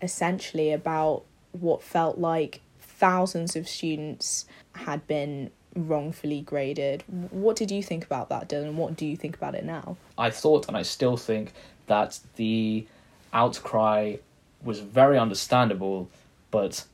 essentially 0.00 0.72
about 0.72 1.24
what 1.52 1.82
felt 1.82 2.18
like 2.18 2.60
thousands 2.78 3.56
of 3.56 3.68
students 3.68 4.46
had 4.74 5.06
been 5.08 5.50
wrongfully 5.74 6.40
graded. 6.40 7.02
What 7.30 7.56
did 7.56 7.70
you 7.70 7.82
think 7.82 8.04
about 8.04 8.28
that, 8.28 8.48
Dylan? 8.48 8.74
What 8.74 8.96
do 8.96 9.06
you 9.06 9.16
think 9.16 9.36
about 9.36 9.54
it 9.54 9.64
now? 9.64 9.96
I 10.16 10.30
thought, 10.30 10.68
and 10.68 10.76
I 10.76 10.82
still 10.82 11.16
think, 11.16 11.52
that 11.86 12.20
the 12.36 12.86
outcry 13.32 14.16
was 14.62 14.80
very 14.80 15.18
understandable, 15.18 16.08
but 16.50 16.84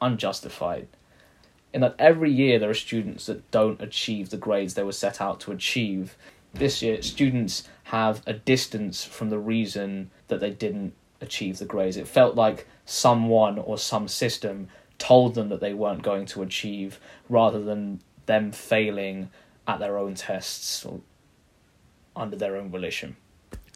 unjustified. 0.00 0.86
In 1.72 1.80
that 1.80 1.94
every 1.98 2.30
year 2.30 2.58
there 2.58 2.70
are 2.70 2.74
students 2.74 3.26
that 3.26 3.50
don't 3.50 3.80
achieve 3.80 4.30
the 4.30 4.36
grades 4.36 4.74
they 4.74 4.82
were 4.82 4.92
set 4.92 5.20
out 5.20 5.40
to 5.40 5.52
achieve. 5.52 6.16
This 6.52 6.82
year, 6.82 7.00
students 7.00 7.66
have 7.84 8.22
a 8.26 8.34
distance 8.34 9.04
from 9.04 9.30
the 9.30 9.38
reason 9.38 10.10
that 10.28 10.40
they 10.40 10.50
didn't 10.50 10.92
achieve 11.20 11.58
the 11.58 11.64
grades. 11.64 11.96
It 11.96 12.08
felt 12.08 12.34
like 12.34 12.66
someone 12.84 13.58
or 13.58 13.78
some 13.78 14.08
system 14.08 14.68
told 14.98 15.34
them 15.34 15.48
that 15.48 15.60
they 15.60 15.72
weren't 15.72 16.02
going 16.02 16.26
to 16.26 16.42
achieve 16.42 17.00
rather 17.28 17.62
than 17.62 18.00
them 18.26 18.52
failing 18.52 19.30
at 19.66 19.78
their 19.78 19.96
own 19.96 20.14
tests 20.14 20.84
or 20.84 21.00
under 22.14 22.36
their 22.36 22.56
own 22.56 22.70
volition. 22.70 23.16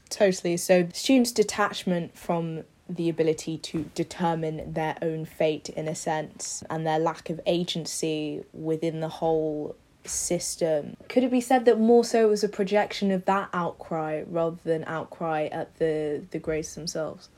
Totally. 0.08 0.56
So, 0.56 0.88
students' 0.92 1.32
detachment 1.32 2.16
from 2.16 2.64
the 2.88 3.09
ability 3.09 3.59
to 3.59 3.90
determine 3.95 4.73
their 4.73 4.97
own 5.02 5.25
fate, 5.25 5.69
in 5.71 5.88
a 5.88 5.95
sense, 5.95 6.62
and 6.71 6.87
their 6.87 6.99
lack 6.99 7.31
of 7.31 7.40
agency 7.47 8.45
within 8.52 9.00
the 9.00 9.09
whole 9.09 9.76
system. 10.05 10.97
Could 11.09 11.25
it 11.25 11.31
be 11.31 11.40
said 11.40 11.64
that 11.64 11.78
more 11.78 12.05
so 12.05 12.28
was 12.28 12.45
a 12.45 12.49
projection 12.49 13.11
of 13.11 13.25
that 13.25 13.49
outcry 13.52 14.23
rather 14.26 14.59
than 14.64 14.85
outcry 14.85 15.49
at 15.50 15.76
the, 15.76 16.23
the 16.31 16.38
grades 16.38 16.75
themselves? 16.75 17.28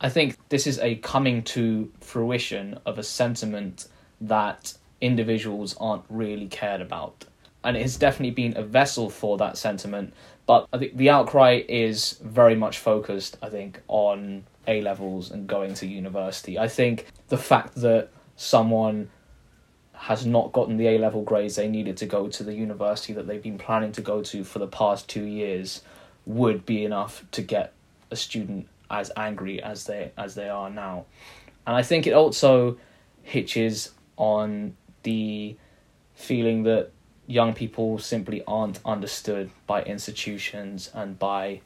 I 0.00 0.08
think 0.08 0.36
this 0.48 0.66
is 0.66 0.80
a 0.80 0.96
coming 0.96 1.42
to 1.44 1.90
fruition 2.00 2.78
of 2.84 2.98
a 2.98 3.04
sentiment 3.04 3.86
that 4.20 4.74
individuals 5.00 5.76
aren't 5.78 6.04
really 6.08 6.48
cared 6.48 6.80
about. 6.80 7.24
And 7.64 7.76
it 7.76 7.82
has 7.82 7.96
definitely 7.96 8.32
been 8.32 8.56
a 8.56 8.62
vessel 8.64 9.08
for 9.08 9.36
that 9.38 9.56
sentiment. 9.56 10.12
But 10.46 10.66
I 10.72 10.78
think 10.78 10.96
the 10.96 11.10
outcry 11.10 11.62
is 11.68 12.18
very 12.20 12.56
much 12.56 12.78
focused, 12.78 13.36
I 13.40 13.48
think, 13.48 13.80
on 13.86 14.44
A 14.66 14.80
levels 14.80 15.30
and 15.30 15.46
going 15.46 15.74
to 15.74 15.86
university. 15.86 16.58
I 16.58 16.68
think 16.68 17.06
the 17.28 17.38
fact 17.38 17.74
that 17.76 18.10
someone 18.36 19.10
has 19.94 20.26
not 20.26 20.52
gotten 20.52 20.76
the 20.76 20.88
A 20.88 20.98
level 20.98 21.22
grades 21.22 21.56
they 21.56 21.68
needed 21.68 21.96
to 21.98 22.06
go 22.06 22.28
to 22.28 22.42
the 22.42 22.54
university 22.54 23.12
that 23.12 23.26
they've 23.26 23.42
been 23.42 23.58
planning 23.58 23.92
to 23.92 24.00
go 24.00 24.22
to 24.22 24.42
for 24.44 24.58
the 24.58 24.66
past 24.66 25.08
two 25.08 25.24
years 25.24 25.82
would 26.26 26.66
be 26.66 26.84
enough 26.84 27.24
to 27.32 27.42
get 27.42 27.72
a 28.10 28.16
student 28.16 28.68
as 28.90 29.10
angry 29.16 29.62
as 29.62 29.84
they 29.86 30.12
as 30.16 30.34
they 30.34 30.48
are 30.48 30.70
now. 30.70 31.06
And 31.66 31.76
I 31.76 31.82
think 31.82 32.06
it 32.06 32.12
also 32.12 32.76
hitches 33.22 33.92
on 34.16 34.76
the 35.04 35.56
feeling 36.14 36.64
that 36.64 36.90
young 37.26 37.54
people 37.54 37.98
simply 37.98 38.42
aren't 38.46 38.80
understood 38.84 39.50
by 39.66 39.82
institutions 39.84 40.90
and 40.92 41.18
by 41.18 41.60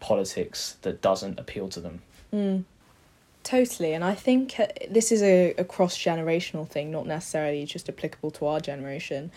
politics 0.00 0.76
that 0.82 1.00
doesn't 1.00 1.38
appeal 1.38 1.68
to 1.68 1.80
them. 1.80 2.02
Mm, 2.34 2.64
totally. 3.44 3.94
And 3.94 4.04
I 4.04 4.14
think 4.14 4.58
uh, 4.58 4.66
this 4.90 5.12
is 5.12 5.22
a, 5.22 5.54
a 5.56 5.64
cross 5.64 5.96
generational 5.96 6.68
thing, 6.68 6.90
not 6.90 7.06
necessarily 7.06 7.64
just 7.64 7.88
applicable 7.88 8.32
to 8.32 8.46
our 8.46 8.60
generation. 8.60 9.30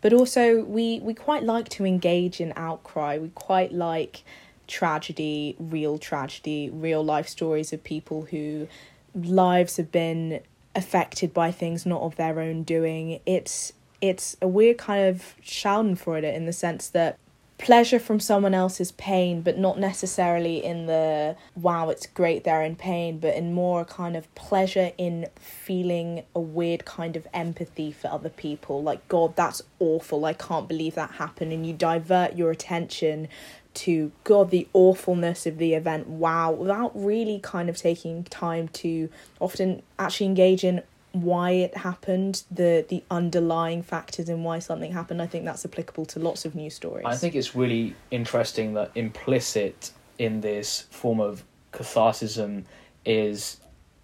But 0.00 0.14
also, 0.14 0.64
we, 0.64 1.00
we 1.00 1.12
quite 1.12 1.42
like 1.42 1.68
to 1.70 1.84
engage 1.84 2.40
in 2.40 2.54
outcry. 2.56 3.18
We 3.18 3.28
quite 3.34 3.72
like 3.72 4.22
tragedy, 4.66 5.56
real 5.58 5.98
tragedy, 5.98 6.70
real 6.70 7.04
life 7.04 7.28
stories 7.28 7.72
of 7.74 7.84
people 7.84 8.22
who 8.30 8.66
lives 9.14 9.76
have 9.76 9.92
been 9.92 10.40
affected 10.74 11.34
by 11.34 11.50
things 11.50 11.84
not 11.84 12.00
of 12.00 12.16
their 12.16 12.40
own 12.40 12.62
doing. 12.62 13.20
It's 13.26 13.72
it's 14.00 14.36
a 14.40 14.48
weird 14.48 14.78
kind 14.78 15.08
of 15.08 15.34
schadenfreude 15.44 16.34
in 16.34 16.46
the 16.46 16.54
sense 16.54 16.88
that 16.88 17.18
pleasure 17.60 17.98
from 17.98 18.18
someone 18.18 18.54
else's 18.54 18.92
pain, 18.92 19.42
but 19.42 19.58
not 19.58 19.78
necessarily 19.78 20.64
in 20.64 20.86
the 20.86 21.36
wow, 21.54 21.90
it's 21.90 22.06
great 22.06 22.42
they're 22.42 22.62
in 22.62 22.74
pain, 22.74 23.18
but 23.18 23.34
in 23.36 23.52
more 23.52 23.84
kind 23.84 24.16
of 24.16 24.34
pleasure 24.34 24.92
in 24.96 25.26
feeling 25.36 26.22
a 26.34 26.40
weird 26.40 26.86
kind 26.86 27.16
of 27.16 27.26
empathy 27.34 27.92
for 27.92 28.08
other 28.08 28.30
people. 28.30 28.82
Like, 28.82 29.06
God, 29.08 29.36
that's 29.36 29.60
awful. 29.78 30.24
I 30.24 30.32
can't 30.32 30.66
believe 30.66 30.94
that 30.94 31.12
happened. 31.12 31.52
And 31.52 31.66
you 31.66 31.74
divert 31.74 32.34
your 32.34 32.50
attention 32.50 33.28
to 33.72 34.10
God, 34.24 34.50
the 34.50 34.66
awfulness 34.72 35.46
of 35.46 35.58
the 35.58 35.74
event, 35.74 36.08
wow, 36.08 36.50
without 36.50 36.92
really 36.94 37.40
kind 37.40 37.68
of 37.68 37.76
taking 37.76 38.24
time 38.24 38.68
to 38.68 39.10
often 39.38 39.82
actually 39.98 40.26
engage 40.26 40.64
in 40.64 40.82
why 41.12 41.50
it 41.50 41.76
happened, 41.76 42.44
the 42.50 42.84
the 42.88 43.02
underlying 43.10 43.82
factors 43.82 44.28
in 44.28 44.42
why 44.42 44.58
something 44.58 44.92
happened. 44.92 45.20
I 45.20 45.26
think 45.26 45.44
that's 45.44 45.64
applicable 45.64 46.06
to 46.06 46.18
lots 46.18 46.44
of 46.44 46.54
news 46.54 46.74
stories. 46.74 47.04
I 47.06 47.16
think 47.16 47.34
it's 47.34 47.54
really 47.54 47.94
interesting 48.10 48.74
that 48.74 48.90
implicit 48.94 49.90
in 50.18 50.40
this 50.40 50.86
form 50.90 51.20
of 51.20 51.44
catharsism 51.72 52.64
is 53.04 53.58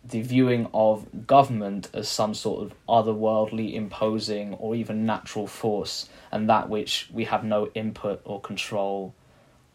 the 0.04 0.22
viewing 0.22 0.68
of 0.72 1.26
government 1.26 1.90
as 1.92 2.08
some 2.08 2.32
sort 2.32 2.64
of 2.64 2.74
otherworldly 2.88 3.74
imposing 3.74 4.54
or 4.54 4.74
even 4.74 5.04
natural 5.04 5.46
force 5.46 6.08
and 6.30 6.48
that 6.48 6.68
which 6.68 7.08
we 7.12 7.24
have 7.24 7.42
no 7.42 7.66
input 7.74 8.20
or 8.24 8.40
control 8.40 9.14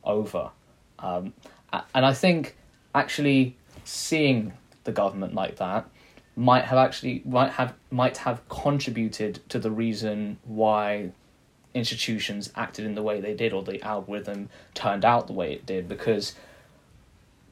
over. 0.04 0.50
Um, 1.00 1.34
and 1.94 2.06
I 2.06 2.14
think 2.14 2.56
actually 2.96 3.58
seeing 3.84 4.54
the 4.84 4.92
government 4.92 5.36
like 5.36 5.58
that 5.58 5.88
might 6.36 6.66
have 6.66 6.78
actually 6.78 7.22
might 7.26 7.52
have 7.52 7.74
might 7.90 8.18
have 8.18 8.48
contributed 8.50 9.40
to 9.50 9.60
the 9.60 9.72
reason 9.72 10.38
why 10.46 11.12
institutions 11.74 12.52
acted 12.56 12.86
in 12.86 12.96
the 12.96 13.04
way 13.04 13.22
they 13.22 13.34
did 13.34 13.54
or 13.54 13.64
the 13.64 13.82
algorithm 13.82 14.50
turned 14.74 15.06
out 15.06 15.28
the 15.28 15.34
way 15.34 15.54
it 15.54 15.66
did 15.66 15.88
because 15.88 16.36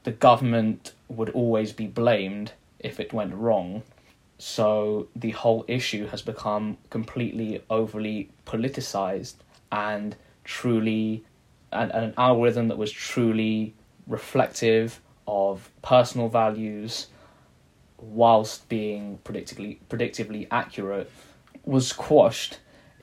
the 0.04 0.10
government 0.10 0.92
would 1.08 1.30
always 1.30 1.72
be 1.72 1.86
blamed 1.86 2.52
if 2.78 3.00
it 3.00 3.12
went 3.12 3.34
wrong. 3.34 3.82
So 4.38 5.08
the 5.14 5.32
whole 5.32 5.64
issue 5.68 6.06
has 6.06 6.22
become 6.22 6.78
completely 6.88 7.62
overly 7.68 8.30
politicized 8.46 9.34
and 9.70 10.16
truly 10.44 11.24
and, 11.72 11.90
an 11.92 12.14
algorithm 12.16 12.68
that 12.68 12.78
was 12.78 12.90
truly 12.90 13.74
reflective 14.06 15.00
of 15.26 15.70
personal 15.82 16.28
values 16.28 17.08
whilst 18.00 18.68
being 18.68 19.18
predictably 19.24 19.78
predictively 19.88 20.46
accurate 20.50 21.10
was 21.64 21.92
quashed 21.92 22.58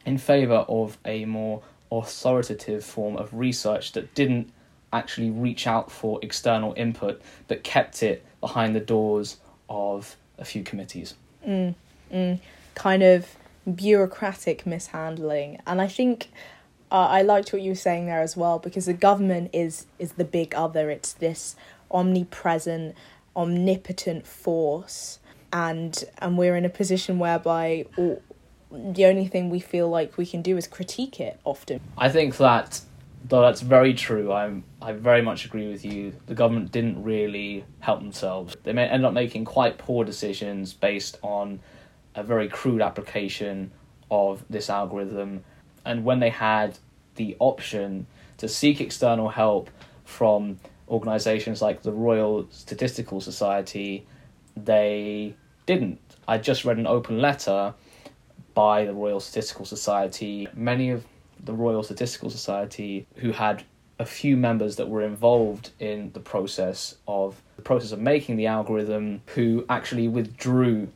in 0.06 0.18
favor 0.18 0.66
of 0.68 0.98
a 1.06 1.26
more 1.26 1.62
authoritative 1.92 2.84
form 2.84 3.16
of 3.16 3.34
research 3.34 3.94
that 3.94 4.14
didn't 4.16 4.52
actually 4.92 5.30
reach 5.30 5.68
out 5.68 5.92
for 5.92 6.20
external 6.22 6.74
input 6.76 7.22
but 7.48 7.64
kept 7.64 8.02
it 8.02 8.26
behind 8.42 8.76
the 8.76 8.80
doors 8.80 9.38
of 9.70 10.16
a 10.38 10.46
few 10.46 10.64
committees. 10.64 11.16
Mm, 11.46 11.76
mm, 12.12 12.40
kind 12.76 13.04
of 13.04 13.36
bureaucratic 13.76 14.66
mishandling. 14.66 15.60
And 15.66 15.82
I 15.82 15.88
think 15.88 16.30
uh, 16.92 17.08
I 17.10 17.22
liked 17.22 17.52
what 17.52 17.62
you 17.62 17.72
were 17.72 17.76
saying 17.76 18.06
there 18.06 18.22
as 18.22 18.38
well 18.38 18.60
because 18.60 18.86
the 18.86 18.94
government 18.94 19.50
is 19.54 19.86
is 20.00 20.14
the 20.14 20.26
big 20.26 20.56
other. 20.56 20.90
It's 20.90 21.14
this 21.14 21.56
omnipresent, 21.92 22.96
omnipotent 23.38 24.28
force, 24.28 25.20
and 25.54 26.04
and 26.18 26.38
we're 26.38 26.58
in 26.58 26.66
a 26.66 26.70
position 26.70 27.20
whereby 27.20 27.86
all, 27.98 28.22
the 28.72 29.06
only 29.06 29.28
thing 29.28 29.50
we 29.50 29.62
feel 29.62 29.88
like 29.88 30.18
we 30.18 30.26
can 30.26 30.42
do 30.42 30.58
is 30.58 30.68
critique 30.68 31.20
it 31.22 31.40
often. 31.46 31.80
I 31.98 32.10
think 32.10 32.36
that 32.38 32.82
though 33.30 33.42
that's 33.42 33.62
very 33.62 33.94
true. 33.94 34.34
I'm 34.34 34.64
I 34.82 34.92
very 34.92 35.22
much 35.22 35.46
agree 35.46 35.70
with 35.70 35.86
you. 35.86 36.14
The 36.26 36.34
government 36.34 36.72
didn't 36.72 37.04
really 37.04 37.64
help 37.80 38.02
themselves. 38.02 38.58
They 38.64 38.74
may 38.74 38.86
end 38.86 39.06
up 39.06 39.14
making 39.14 39.46
quite 39.46 39.78
poor 39.78 40.04
decisions 40.04 40.74
based 40.74 41.18
on 41.22 41.60
a 42.16 42.24
very 42.24 42.50
crude 42.50 42.82
application 42.82 43.72
of 44.10 44.44
this 44.50 44.70
algorithm 44.70 45.44
and 45.86 46.04
when 46.04 46.20
they 46.20 46.30
had 46.30 46.78
the 47.16 47.36
option 47.40 48.08
to 48.38 48.48
seek 48.48 48.82
external 48.82 49.30
help 49.30 49.70
from 50.04 50.60
organizations 50.90 51.62
like 51.62 51.82
the 51.82 51.92
Royal 51.92 52.48
Statistical 52.52 53.22
Society, 53.22 54.06
they 54.56 55.36
didn't. 55.66 56.00
I 56.28 56.38
just 56.38 56.66
read 56.66 56.78
an 56.78 56.88
open 56.88 57.20
letter 57.22 57.74
by 58.54 58.86
the 58.86 58.94
Royal 58.94 59.20
Statistical 59.20 59.66
Society. 59.66 60.48
Many 60.54 60.90
of 60.90 61.06
the 61.44 61.54
Royal 61.54 61.84
Statistical 61.84 62.30
Society 62.30 63.06
who 63.18 63.32
had 63.32 63.64
a 64.00 64.06
few 64.06 64.38
members 64.38 64.76
that 64.76 64.88
were 64.88 65.02
involved 65.02 65.72
in 65.80 66.12
the 66.14 66.20
process 66.20 66.96
of 67.08 67.42
the 67.56 67.62
process 67.62 67.92
of 67.92 68.00
making 68.00 68.36
the 68.36 68.46
algorithm 68.46 69.22
who 69.28 69.66
actually 69.70 70.08
withdrew 70.08 70.88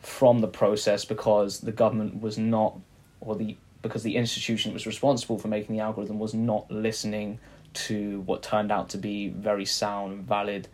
from 0.00 0.40
the 0.40 0.48
process 0.48 1.04
because 1.04 1.60
the 1.60 1.72
government 1.72 2.20
was 2.20 2.36
not 2.36 2.78
or 3.20 3.34
the 3.36 3.56
because 3.82 4.02
the 4.02 4.16
institution 4.16 4.70
that 4.70 4.74
was 4.74 4.86
responsible 4.86 5.38
for 5.38 5.48
making 5.48 5.74
the 5.76 5.82
algorithm 5.82 6.18
was 6.18 6.34
not 6.34 6.70
listening 6.70 7.38
to 7.76 8.20
what 8.22 8.42
turned 8.42 8.72
out 8.72 8.88
to 8.90 8.98
be 8.98 9.28
very 9.28 9.64
sound, 9.64 10.26
valid 10.26 10.68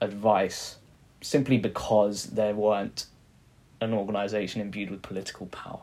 advice, 0.00 0.76
simply 1.20 1.58
because 1.58 2.24
there 2.24 2.54
weren't 2.54 3.06
an 3.80 3.92
organization 3.92 4.60
imbued 4.60 4.90
with 4.90 5.02
political 5.02 5.46
power. 5.46 5.80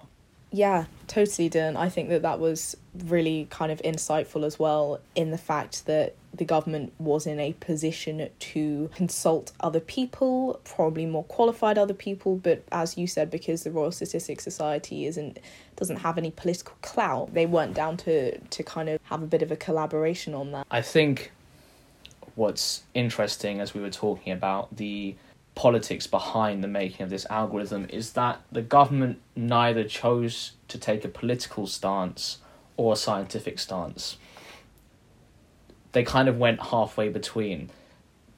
Yeah, 0.56 0.86
totally, 1.08 1.50
Dylan. 1.50 1.76
I 1.76 1.90
think 1.90 2.10
that 2.10 2.22
that 2.22 2.40
was 2.40 2.78
really 3.06 3.48
kind 3.50 3.72
of 3.72 3.82
insightful 3.82 4.46
as 4.46 4.60
well 4.60 5.00
in 5.16 5.32
the 5.32 5.38
fact 5.38 5.88
that 5.88 6.16
the 6.32 6.46
government 6.46 6.94
was 7.00 7.26
in 7.26 7.40
a 7.40 7.54
position 7.54 8.30
to 8.38 8.90
consult 8.94 9.52
other 9.62 9.80
people, 9.80 10.62
probably 10.64 11.08
more 11.08 11.24
qualified 11.24 11.80
other 11.80 11.96
people, 11.96 12.36
but 12.36 12.64
as 12.72 13.00
you 13.00 13.08
said, 13.08 13.32
because 13.32 13.64
the 13.64 13.72
Royal 13.72 13.92
Statistics 13.92 14.44
Society 14.44 15.08
isn't 15.08 15.40
doesn't 15.76 15.98
have 15.98 16.20
any 16.20 16.30
political 16.30 16.76
clout, 16.84 17.34
they 17.34 17.48
weren't 17.48 17.74
down 17.74 17.98
to 17.98 18.38
to 18.38 18.64
kind 18.64 18.90
of 18.90 19.00
have 19.06 19.24
a 19.24 19.28
bit 19.28 19.42
of 19.42 19.52
a 19.52 19.56
collaboration 19.56 20.36
on 20.36 20.52
that. 20.52 20.68
I 20.70 20.84
think 20.84 21.32
what's 22.36 22.84
interesting 22.94 23.60
as 23.60 23.74
we 23.74 23.82
were 23.82 23.90
talking 23.90 24.34
about 24.34 24.76
the 24.76 25.16
politics 25.56 26.08
behind 26.08 26.64
the 26.64 26.68
making 26.68 27.04
of 27.04 27.10
this 27.10 27.26
algorithm 27.30 27.86
is 27.90 28.14
that 28.14 28.42
the 28.52 28.62
government 28.62 29.22
neither 29.36 29.84
chose 29.84 30.54
to 30.68 30.78
take 30.78 31.06
a 31.06 31.08
political 31.08 31.68
stance 31.68 32.40
or 32.76 32.94
a 32.94 32.96
scientific 32.96 33.60
stance. 33.60 34.18
They 35.92 36.04
kind 36.04 36.28
of 36.28 36.38
went 36.38 36.60
halfway 36.60 37.10
between. 37.10 37.70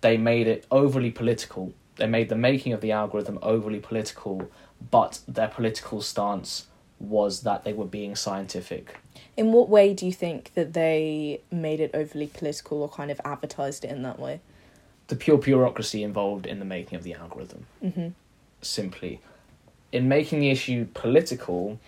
They 0.02 0.18
made 0.18 0.48
it 0.48 0.66
overly 0.70 1.12
political. 1.12 1.74
They 1.96 2.08
made 2.08 2.28
the 2.28 2.36
making 2.36 2.74
of 2.74 2.82
the 2.82 2.92
algorithm 2.92 3.40
overly 3.42 3.80
political, 3.80 4.52
but 4.92 5.22
their 5.28 5.48
political 5.48 6.02
stance 6.02 6.68
was 7.00 7.42
that 7.42 7.64
they 7.64 7.74
were 7.74 7.86
being 7.86 8.16
scientific. 8.16 8.98
In 9.38 9.52
what 9.52 9.70
way 9.70 9.94
do 9.94 10.06
you 10.06 10.14
think 10.14 10.52
that 10.56 10.74
they 10.74 11.42
made 11.52 11.80
it 11.80 11.92
overly 11.94 12.28
political 12.28 12.82
or 12.82 12.90
kind 12.90 13.12
of 13.12 13.22
advertised 13.24 13.86
it 13.86 13.92
in 13.92 14.04
that 14.04 14.20
way? 14.20 14.42
The 15.08 15.16
pure 15.16 15.38
bureaucracy 15.38 16.04
involved 16.04 16.46
in 16.46 16.60
the 16.60 16.66
making 16.66 16.98
of 16.98 17.04
the 17.04 17.14
algorithm. 17.14 17.66
Mm-hmm. 17.84 18.08
Simply, 18.62 19.22
in 19.92 20.08
making 20.08 20.40
the 20.40 20.50
issue 20.50 20.88
political, 20.94 21.80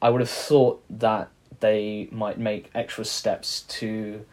I 0.00 0.10
would 0.10 0.20
have 0.20 0.30
thought 0.30 0.82
that 0.90 1.28
they 1.60 2.08
might 2.10 2.38
make 2.38 2.70
extra 2.74 3.04
steps 3.04 3.62
to 3.62 4.24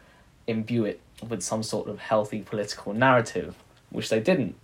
imbue 0.47 0.85
it 0.85 0.99
with 1.27 1.41
some 1.41 1.63
sort 1.63 1.89
of 1.89 1.99
healthy 1.99 2.41
political 2.41 2.93
narrative, 2.93 3.55
which 3.89 4.09
they 4.09 4.19
didn't. 4.19 4.55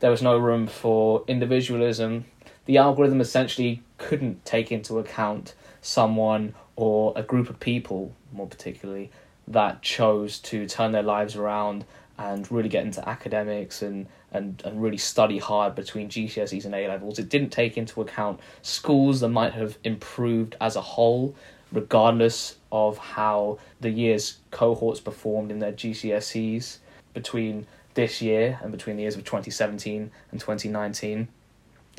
There 0.00 0.10
was 0.10 0.22
no 0.22 0.36
room 0.36 0.66
for 0.66 1.24
individualism. 1.26 2.26
The 2.66 2.76
algorithm 2.76 3.20
essentially 3.20 3.82
couldn't 3.98 4.44
take 4.44 4.70
into 4.70 4.98
account 4.98 5.54
someone 5.80 6.54
or 6.74 7.12
a 7.16 7.22
group 7.22 7.48
of 7.48 7.58
people, 7.58 8.12
more 8.32 8.46
particularly, 8.46 9.10
that 9.48 9.82
chose 9.82 10.38
to 10.40 10.66
turn 10.66 10.92
their 10.92 11.02
lives 11.02 11.36
around 11.36 11.84
and 12.18 12.50
really 12.50 12.68
get 12.68 12.84
into 12.84 13.06
academics 13.08 13.82
and, 13.82 14.06
and, 14.32 14.62
and 14.64 14.82
really 14.82 14.96
study 14.96 15.38
hard 15.38 15.74
between 15.74 16.08
GCSEs 16.08 16.64
and 16.64 16.74
A 16.74 16.88
levels. 16.88 17.18
It 17.18 17.28
didn't 17.28 17.50
take 17.50 17.76
into 17.76 18.00
account 18.00 18.40
schools 18.62 19.20
that 19.20 19.28
might 19.28 19.52
have 19.52 19.78
improved 19.84 20.56
as 20.60 20.76
a 20.76 20.80
whole, 20.80 21.34
regardless 21.72 22.56
of 22.72 22.96
how 22.98 23.58
the 23.80 23.90
year's 23.90 24.38
cohorts 24.50 25.00
performed 25.00 25.50
in 25.50 25.58
their 25.58 25.72
GCSEs 25.72 26.78
between 27.12 27.66
this 27.94 28.22
year 28.22 28.58
and 28.62 28.72
between 28.72 28.96
the 28.96 29.02
years 29.02 29.16
of 29.16 29.24
2017 29.24 30.10
and 30.30 30.40
2019. 30.40 31.28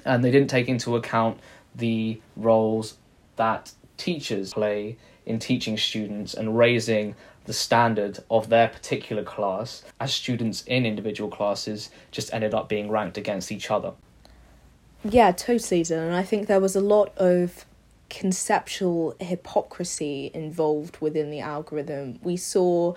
And 0.05 0.23
they 0.23 0.31
didn't 0.31 0.49
take 0.49 0.67
into 0.67 0.95
account 0.95 1.39
the 1.75 2.19
roles 2.35 2.97
that 3.35 3.71
teachers 3.97 4.53
play 4.53 4.97
in 5.25 5.39
teaching 5.39 5.77
students 5.77 6.33
and 6.33 6.57
raising 6.57 7.15
the 7.47 7.53
standard 7.53 8.19
of 8.29 8.49
their 8.49 8.67
particular 8.67 9.23
class 9.23 9.83
as 9.99 10.13
students 10.13 10.63
in 10.63 10.85
individual 10.85 11.29
classes 11.29 11.89
just 12.11 12.31
ended 12.33 12.53
up 12.53 12.69
being 12.69 12.91
ranked 12.91 13.17
against 13.17 13.51
each 13.51 13.71
other. 13.71 13.93
Yeah, 15.03 15.31
totally, 15.31 15.81
Dylan. 15.81 16.13
I 16.13 16.23
think 16.23 16.47
there 16.47 16.59
was 16.59 16.75
a 16.75 16.81
lot 16.81 17.17
of 17.17 17.65
conceptual 18.09 19.15
hypocrisy 19.19 20.29
involved 20.33 20.97
within 20.99 21.31
the 21.31 21.39
algorithm. 21.39 22.19
We 22.21 22.37
saw 22.37 22.93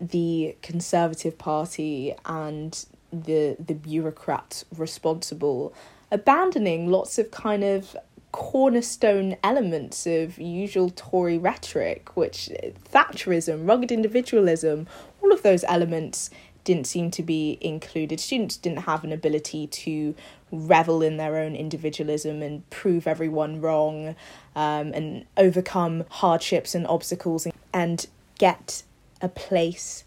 the 0.00 0.56
Conservative 0.62 1.36
Party 1.36 2.14
and 2.24 2.84
the 3.12 3.56
the 3.58 3.74
bureaucrats 3.74 4.64
responsible 4.76 5.72
abandoning 6.10 6.90
lots 6.90 7.18
of 7.18 7.30
kind 7.30 7.64
of 7.64 7.96
cornerstone 8.32 9.36
elements 9.42 10.06
of 10.06 10.38
usual 10.38 10.90
Tory 10.90 11.38
rhetoric, 11.38 12.16
which 12.16 12.50
Thatcherism, 12.92 13.66
rugged 13.66 13.90
individualism, 13.90 14.86
all 15.22 15.32
of 15.32 15.42
those 15.42 15.64
elements 15.64 16.30
didn't 16.64 16.86
seem 16.86 17.10
to 17.12 17.22
be 17.22 17.56
included. 17.60 18.18
Students 18.18 18.56
didn't 18.56 18.80
have 18.80 19.04
an 19.04 19.12
ability 19.12 19.68
to 19.68 20.14
revel 20.50 21.00
in 21.00 21.16
their 21.16 21.36
own 21.36 21.54
individualism 21.54 22.42
and 22.42 22.68
prove 22.70 23.06
everyone 23.06 23.60
wrong 23.60 24.16
um, 24.54 24.92
and 24.92 25.24
overcome 25.36 26.04
hardships 26.10 26.74
and 26.74 26.86
obstacles 26.88 27.46
and 27.72 28.06
get 28.38 28.82
a 29.22 29.28
place 29.28 30.04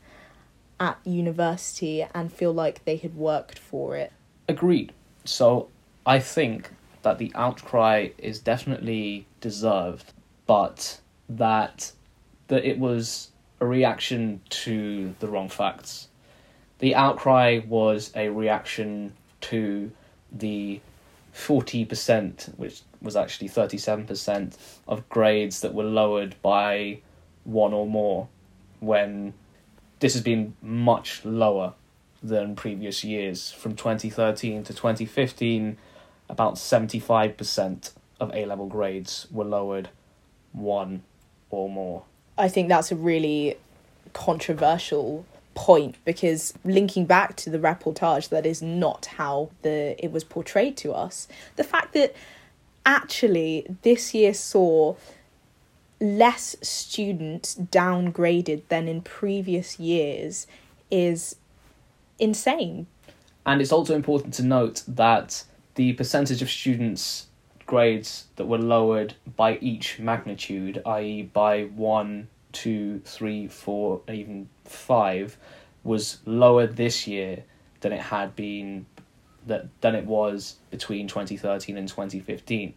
at 0.80 0.98
university 1.04 2.06
and 2.14 2.32
feel 2.32 2.54
like 2.54 2.84
they 2.86 2.98
had 2.98 3.16
worked 3.16 3.58
for 3.58 3.96
it. 3.96 4.12
Agreed. 4.48 4.94
So 5.26 5.70
I 6.06 6.20
think 6.20 6.72
that 7.02 7.18
the 7.18 7.32
outcry 7.36 8.10
is 8.18 8.40
definitely 8.40 9.26
deserved, 9.42 10.14
but 10.46 11.00
that 11.28 11.92
that 12.48 12.66
it 12.66 12.80
was 12.80 13.30
a 13.60 13.66
reaction 13.66 14.42
to 14.50 15.14
the 15.20 15.28
wrong 15.28 15.50
facts. 15.50 16.08
The 16.80 16.96
outcry 16.96 17.60
was 17.68 18.12
a 18.16 18.30
reaction 18.30 19.14
to 19.42 19.92
the 20.32 20.80
40%, 21.36 22.58
which 22.58 22.82
was 23.02 23.16
actually 23.16 23.50
37% 23.50 24.58
of 24.88 25.08
grades 25.10 25.62
that 25.62 25.74
were 25.74 25.84
lowered 25.84 26.36
by 26.42 27.00
one 27.44 27.74
or 27.74 27.86
more, 27.86 28.28
when 28.80 29.34
this 30.00 30.14
has 30.14 30.24
been 30.24 30.56
much 30.62 31.24
lower 31.26 31.74
than 32.22 32.56
previous 32.56 33.04
years. 33.04 33.52
From 33.52 33.76
2013 33.76 34.64
to 34.64 34.74
2015, 34.74 35.78
about 36.30 36.56
75% 36.56 37.92
of 38.20 38.32
A 38.34 38.46
level 38.46 38.68
grades 38.68 39.28
were 39.32 39.46
lowered 39.46 39.90
one 40.54 41.04
or 41.50 41.70
more. 41.70 42.04
I 42.38 42.48
think 42.48 42.70
that's 42.70 42.92
a 42.92 42.96
really 42.96 43.58
controversial 44.14 45.26
point 45.56 45.96
because 46.06 46.54
linking 46.64 47.06
back 47.06 47.36
to 47.36 47.50
the 47.50 47.60
reportage 47.60 48.30
that 48.30 48.46
is 48.46 48.62
not 48.62 49.08
how 49.18 49.50
the 49.62 49.96
it 50.04 50.12
was 50.12 50.24
portrayed 50.24 50.78
to 50.78 50.94
us 50.94 51.28
the 51.58 51.64
fact 51.64 51.94
that 51.94 52.16
actually 52.86 53.66
this 53.82 54.14
year 54.14 54.34
saw 54.34 54.96
less 56.00 56.56
students 56.62 57.56
downgraded 57.56 58.62
than 58.70 58.88
in 58.88 59.02
previous 59.02 59.80
years 59.80 60.48
is 60.90 61.36
insane 62.20 62.88
and 63.46 63.62
it's 63.62 63.72
also 63.72 63.94
important 63.96 64.34
to 64.34 64.44
note 64.44 64.84
that 64.88 65.44
the 65.80 65.94
percentage 65.94 66.42
of 66.42 66.50
students' 66.50 67.28
grades 67.66 68.26
that 68.36 68.46
were 68.46 68.58
lowered 68.58 69.14
by 69.38 69.58
each 69.60 69.98
magnitude, 69.98 70.82
i.e., 70.86 71.22
by 71.22 71.64
one, 71.64 72.28
two, 72.52 73.00
three, 73.06 73.48
four, 73.48 74.02
even 74.12 74.50
five, 74.66 75.38
was 75.86 76.18
lower 76.26 76.68
this 76.68 77.08
year 77.08 77.46
than 77.80 77.94
it 77.94 78.02
had 78.02 78.36
been 78.36 78.86
that 79.48 79.70
than 79.80 79.96
it 79.96 80.06
was 80.06 80.58
between 80.70 81.08
2013 81.08 81.78
and 81.78 81.88
2015 81.88 82.74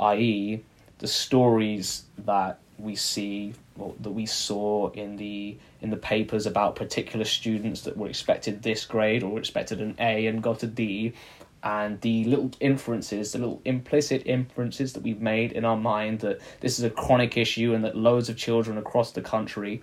i.e. 0.00 0.62
the 0.98 1.08
stories 1.08 2.02
that 2.18 2.58
we 2.78 2.94
see 2.94 3.54
or 3.78 3.94
that 4.00 4.10
we 4.10 4.26
saw 4.26 4.90
in 4.90 5.16
the 5.16 5.56
in 5.80 5.88
the 5.88 5.96
papers 5.96 6.44
about 6.44 6.76
particular 6.76 7.24
students 7.24 7.80
that 7.82 7.96
were 7.96 8.08
expected 8.08 8.62
this 8.62 8.84
grade 8.84 9.22
or 9.22 9.38
expected 9.38 9.80
an 9.80 9.94
A 9.98 10.26
and 10.26 10.42
got 10.42 10.62
a 10.62 10.66
D 10.66 11.14
and 11.62 12.00
the 12.00 12.24
little 12.24 12.50
inferences, 12.60 13.32
the 13.32 13.38
little 13.38 13.60
implicit 13.64 14.22
inferences 14.26 14.92
that 14.94 15.02
we've 15.02 15.20
made 15.20 15.52
in 15.52 15.64
our 15.64 15.76
mind 15.76 16.20
that 16.20 16.40
this 16.60 16.78
is 16.78 16.84
a 16.84 16.90
chronic 16.90 17.36
issue 17.36 17.74
and 17.74 17.84
that 17.84 17.96
loads 17.96 18.28
of 18.28 18.36
children 18.36 18.78
across 18.78 19.12
the 19.12 19.20
country 19.20 19.82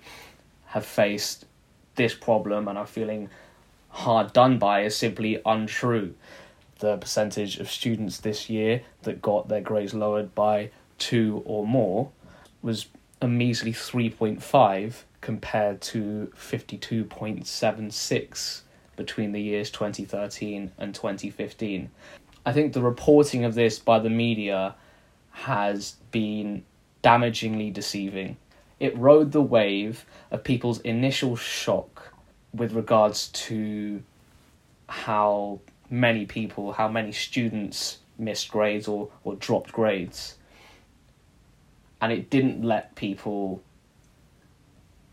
have 0.68 0.86
faced 0.86 1.46
this 1.96 2.14
problem 2.14 2.68
and 2.68 2.78
are 2.78 2.86
feeling 2.86 3.30
hard 3.90 4.34
done 4.34 4.60
by 4.60 4.82
is 4.82 4.96
simply 4.96 5.42
untrue. 5.46 6.14
The 6.80 6.98
percentage 6.98 7.60
of 7.60 7.70
students 7.70 8.20
this 8.20 8.50
year 8.50 8.82
that 9.04 9.22
got 9.22 9.48
their 9.48 9.62
grades 9.62 9.94
lowered 9.94 10.36
by 10.36 10.72
two 10.98 11.42
or 11.46 11.66
more 11.66 12.12
was 12.62 12.88
a 13.22 13.28
measly 13.28 13.74
3.5 13.74 15.04
compared 15.22 15.82
to 15.82 16.32
52.76 16.36 18.62
between 18.98 19.32
the 19.32 19.42
years 19.42 19.72
2013 19.72 20.72
and 20.78 20.94
2015. 20.94 21.90
I 22.46 22.52
think 22.52 22.74
the 22.74 22.82
reporting 22.82 23.46
of 23.46 23.56
this 23.56 23.80
by 23.80 24.00
the 24.00 24.10
media 24.10 24.76
has 25.32 25.96
been 26.12 26.66
damagingly 27.02 27.72
deceiving. 27.72 28.36
It 28.80 28.98
rode 28.98 29.32
the 29.32 29.42
wave 29.42 30.06
of 30.32 30.44
people's 30.44 30.80
initial 30.82 31.38
shock 31.38 32.14
with 32.54 32.74
regards 32.74 33.30
to 33.30 34.04
how 34.90 35.60
many 35.90 36.26
people, 36.26 36.74
how 36.74 36.88
many 36.88 37.12
students 37.12 38.00
missed 38.18 38.50
grades 38.50 38.88
or, 38.88 39.10
or 39.24 39.36
dropped 39.36 39.72
grades. 39.72 40.36
And 42.02 42.12
it 42.12 42.30
didn't 42.30 42.64
let 42.64 42.96
people 42.96 43.62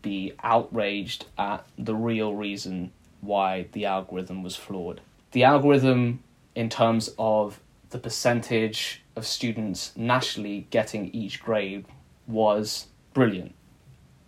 be 0.01 0.33
outraged 0.43 1.25
at 1.37 1.65
the 1.77 1.95
real 1.95 2.33
reason 2.35 2.91
why 3.25 3.67
the 3.71 3.85
algorithm 3.85 4.43
was 4.43 4.55
flawed. 4.55 5.01
The 5.31 5.43
algorithm, 5.43 6.23
in 6.55 6.69
terms 6.69 7.13
of 7.17 7.59
the 7.89 7.97
percentage 7.97 9.03
of 9.15 9.25
students 9.25 9.93
nationally 9.95 10.67
getting 10.69 11.09
each 11.13 11.41
grade, 11.41 11.85
was 12.27 12.87
brilliant. 13.13 13.53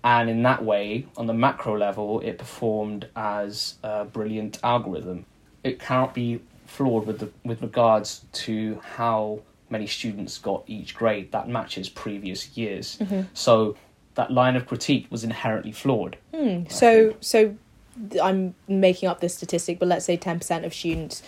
And 0.04 0.30
in 0.30 0.44
that 0.44 0.64
way, 0.64 1.08
on 1.18 1.28
the 1.28 1.34
macro 1.34 1.78
level, 1.78 2.22
it 2.22 2.38
performed 2.38 3.10
as 3.16 3.76
a 3.84 4.06
brilliant 4.06 4.60
algorithm. 4.64 5.26
It 5.64 5.80
cannot 5.80 6.14
be 6.14 6.42
flawed 6.66 7.06
with, 7.06 7.20
the, 7.20 7.30
with 7.44 7.62
regards 7.62 8.26
to 8.32 8.80
how 8.96 9.42
many 9.70 9.88
students 9.88 10.38
got 10.38 10.64
each 10.68 10.96
grade 10.96 11.32
that 11.32 11.50
matches 11.50 11.90
previous 11.90 12.58
years. 12.58 12.98
Mm-hmm. 13.00 13.22
So 13.34 13.76
that 14.16 14.32
line 14.32 14.56
of 14.56 14.66
critique 14.66 15.08
was 15.10 15.24
inherently 15.24 15.72
flawed. 15.72 16.18
Hmm. 16.34 16.64
So 16.70 17.16
so 17.20 17.56
I'm 18.22 18.56
making 18.68 19.10
up 19.10 19.20
this 19.22 19.36
statistic, 19.36 19.80
but 19.80 19.88
let's 19.88 20.06
say 20.06 20.18
ten 20.18 20.40
percent 20.40 20.66
of 20.66 20.74
students 20.74 21.24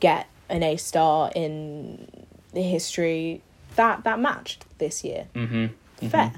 get 0.00 0.26
an 0.48 0.62
A 0.62 0.76
star 0.76 1.30
in 1.34 2.08
the 2.52 2.62
history 2.62 3.42
that 3.76 4.04
that 4.04 4.18
matched 4.20 4.64
this 4.78 5.04
year. 5.04 5.26
Mm-hmm. 5.34 6.08
Fair. 6.08 6.32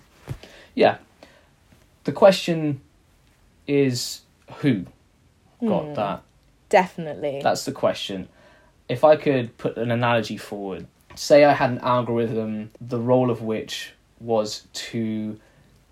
Yeah. 0.74 0.98
The 2.04 2.12
question 2.12 2.80
is 3.66 4.22
who 4.58 4.86
got 5.60 5.84
Hmm. 5.84 5.94
that? 5.94 6.22
Definitely. 6.68 7.40
That's 7.42 7.64
the 7.64 7.72
question. 7.72 8.28
If 8.88 9.04
I 9.04 9.16
could 9.16 9.56
put 9.58 9.76
an 9.76 9.90
analogy 9.90 10.36
forward, 10.36 10.86
say 11.14 11.44
I 11.44 11.52
had 11.52 11.70
an 11.70 11.78
algorithm, 11.80 12.70
the 12.80 12.98
role 13.00 13.30
of 13.30 13.42
which 13.42 13.92
was 14.20 14.66
to 14.72 15.38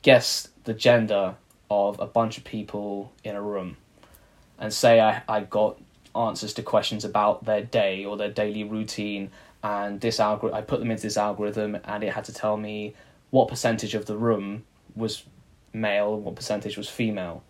guess 0.02 0.48
the 0.64 0.72
gender 0.74 1.34
of 1.70 1.98
a 2.00 2.06
bunch 2.06 2.38
of 2.38 2.44
people 2.44 3.12
in 3.24 3.34
a 3.34 3.42
room. 3.42 3.76
And 4.58 4.72
say 4.72 5.00
I, 5.00 5.22
I 5.28 5.40
got 5.40 5.78
answers 6.14 6.54
to 6.54 6.62
questions 6.62 7.04
about 7.04 7.44
their 7.44 7.62
day 7.62 8.04
or 8.04 8.16
their 8.16 8.30
daily 8.30 8.64
routine, 8.64 9.30
and 9.62 10.00
this 10.00 10.18
algor- 10.18 10.52
I 10.52 10.62
put 10.62 10.80
them 10.80 10.90
into 10.90 11.02
this 11.02 11.16
algorithm, 11.16 11.78
and 11.84 12.04
it 12.04 12.12
had 12.12 12.24
to 12.24 12.32
tell 12.32 12.56
me 12.56 12.94
what 13.30 13.48
percentage 13.48 13.94
of 13.94 14.06
the 14.06 14.16
room 14.16 14.64
was 14.94 15.24
male, 15.72 16.18
what 16.18 16.36
percentage 16.36 16.76
was 16.76 16.88
female 16.88 17.42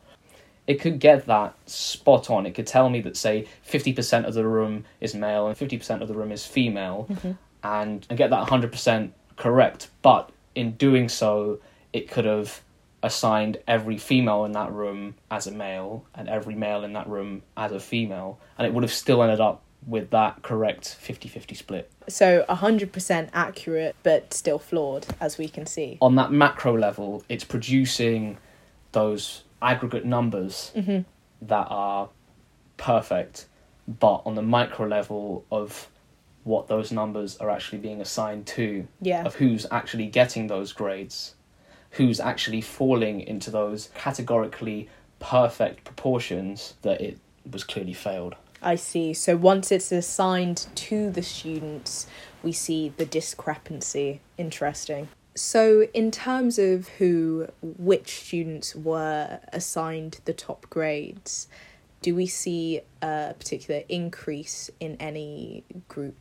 it 0.66 0.81
could 0.81 0.98
get 0.98 1.26
that 1.26 1.55
spot 1.68 2.29
on. 2.29 2.46
It 2.46 2.55
could 2.55 2.66
tell 2.66 2.90
me 2.90 3.00
that, 3.02 3.16
say, 3.16 3.46
50% 3.68 4.24
of 4.24 4.35
the 4.35 4.46
room 4.46 4.85
is 5.00 5.14
male 5.14 5.46
and 5.46 5.57
50% 5.57 6.00
of 6.00 6.09
the 6.09 6.14
room 6.14 6.33
is 6.33 6.44
female, 6.44 7.07
mm-hmm. 7.09 7.33
and, 7.62 8.07
and 8.09 8.18
get 8.18 8.31
that 8.31 8.48
100% 8.48 9.11
correct. 9.37 9.88
But 10.02 10.31
in 10.55 10.72
doing 10.72 11.09
so, 11.09 11.61
it 11.92 12.11
could 12.11 12.24
have 12.24 12.61
assigned 13.07 13.59
every 13.66 13.97
female 13.97 14.45
in 14.45 14.53
that 14.53 14.71
room 14.73 15.14
as 15.31 15.47
a 15.47 15.51
male 15.53 16.05
and 16.14 16.29
every 16.29 16.55
male 16.55 16.85
in 16.85 16.92
that 16.92 17.09
room 17.09 17.42
as 17.57 17.73
a 17.73 17.81
female, 17.81 18.38
and 18.59 18.66
it 18.66 18.75
would 18.75 18.83
have 18.85 18.92
still 18.92 19.23
ended 19.23 19.40
up 19.40 19.62
with 19.87 20.11
that 20.11 20.42
correct 20.42 20.97
50 21.01 21.29
50 21.29 21.55
split. 21.55 21.90
so 22.09 22.45
hundred 22.49 22.92
percent 22.92 23.31
accurate, 23.33 23.95
but 24.03 24.35
still 24.35 24.59
flawed, 24.59 25.07
as 25.21 25.38
we 25.38 25.49
can 25.49 25.64
see. 25.64 25.97
On 26.03 26.16
that 26.16 26.33
macro 26.33 26.77
level, 26.77 27.23
it's 27.29 27.45
producing 27.45 28.37
those 28.92 29.45
aggregate 29.62 30.05
numbers 30.05 30.73
Mm-hmm. 30.77 31.03
that 31.47 31.66
are 31.71 32.09
perfect, 32.77 33.47
but 33.87 34.23
on 34.27 34.35
the 34.35 34.42
micro 34.42 34.87
level 34.88 35.45
of 35.53 35.88
what 36.42 36.66
those 36.69 36.90
numbers 36.92 37.37
are 37.38 37.51
actually 37.51 37.79
being 37.79 38.01
assigned 38.01 38.47
to, 38.47 38.87
Yeah. 39.01 39.25
of 39.25 39.37
who's 39.37 39.66
actually 39.71 40.07
getting 40.07 40.49
those 40.49 40.73
grades, 40.73 41.35
who's 41.90 42.20
actually 42.20 42.61
falling 42.61 43.20
into 43.20 43.51
those 43.51 43.90
categorically 43.94 44.88
perfect 45.18 45.85
proportions, 45.85 46.75
that 46.83 47.01
it 47.01 47.18
was 47.51 47.64
clearly 47.64 47.94
failed. 47.94 48.35
I 48.62 48.75
see. 48.75 49.14
So 49.14 49.37
once 49.37 49.70
it's 49.70 49.92
assigned 49.92 50.66
to 50.75 51.11
the 51.11 51.22
students, 51.22 52.07
we 52.42 52.53
see 52.53 52.92
the 52.96 53.07
discrepancy. 53.07 54.20
Interesting. 54.38 55.09
So, 55.37 55.87
in 55.92 56.11
terms 56.11 56.59
of 56.59 56.88
who, 56.88 57.49
which 57.61 58.20
students 58.20 58.75
were 58.75 59.38
assigned 59.53 60.20
the 60.25 60.33
top 60.33 60.64
grades, 60.70 61.46
do 62.01 62.14
we 62.14 62.27
see 62.27 62.81
a 63.03 63.35
particular 63.38 63.83
increase 63.90 64.70
in 64.81 64.96
any 64.99 65.64
group? 65.88 66.16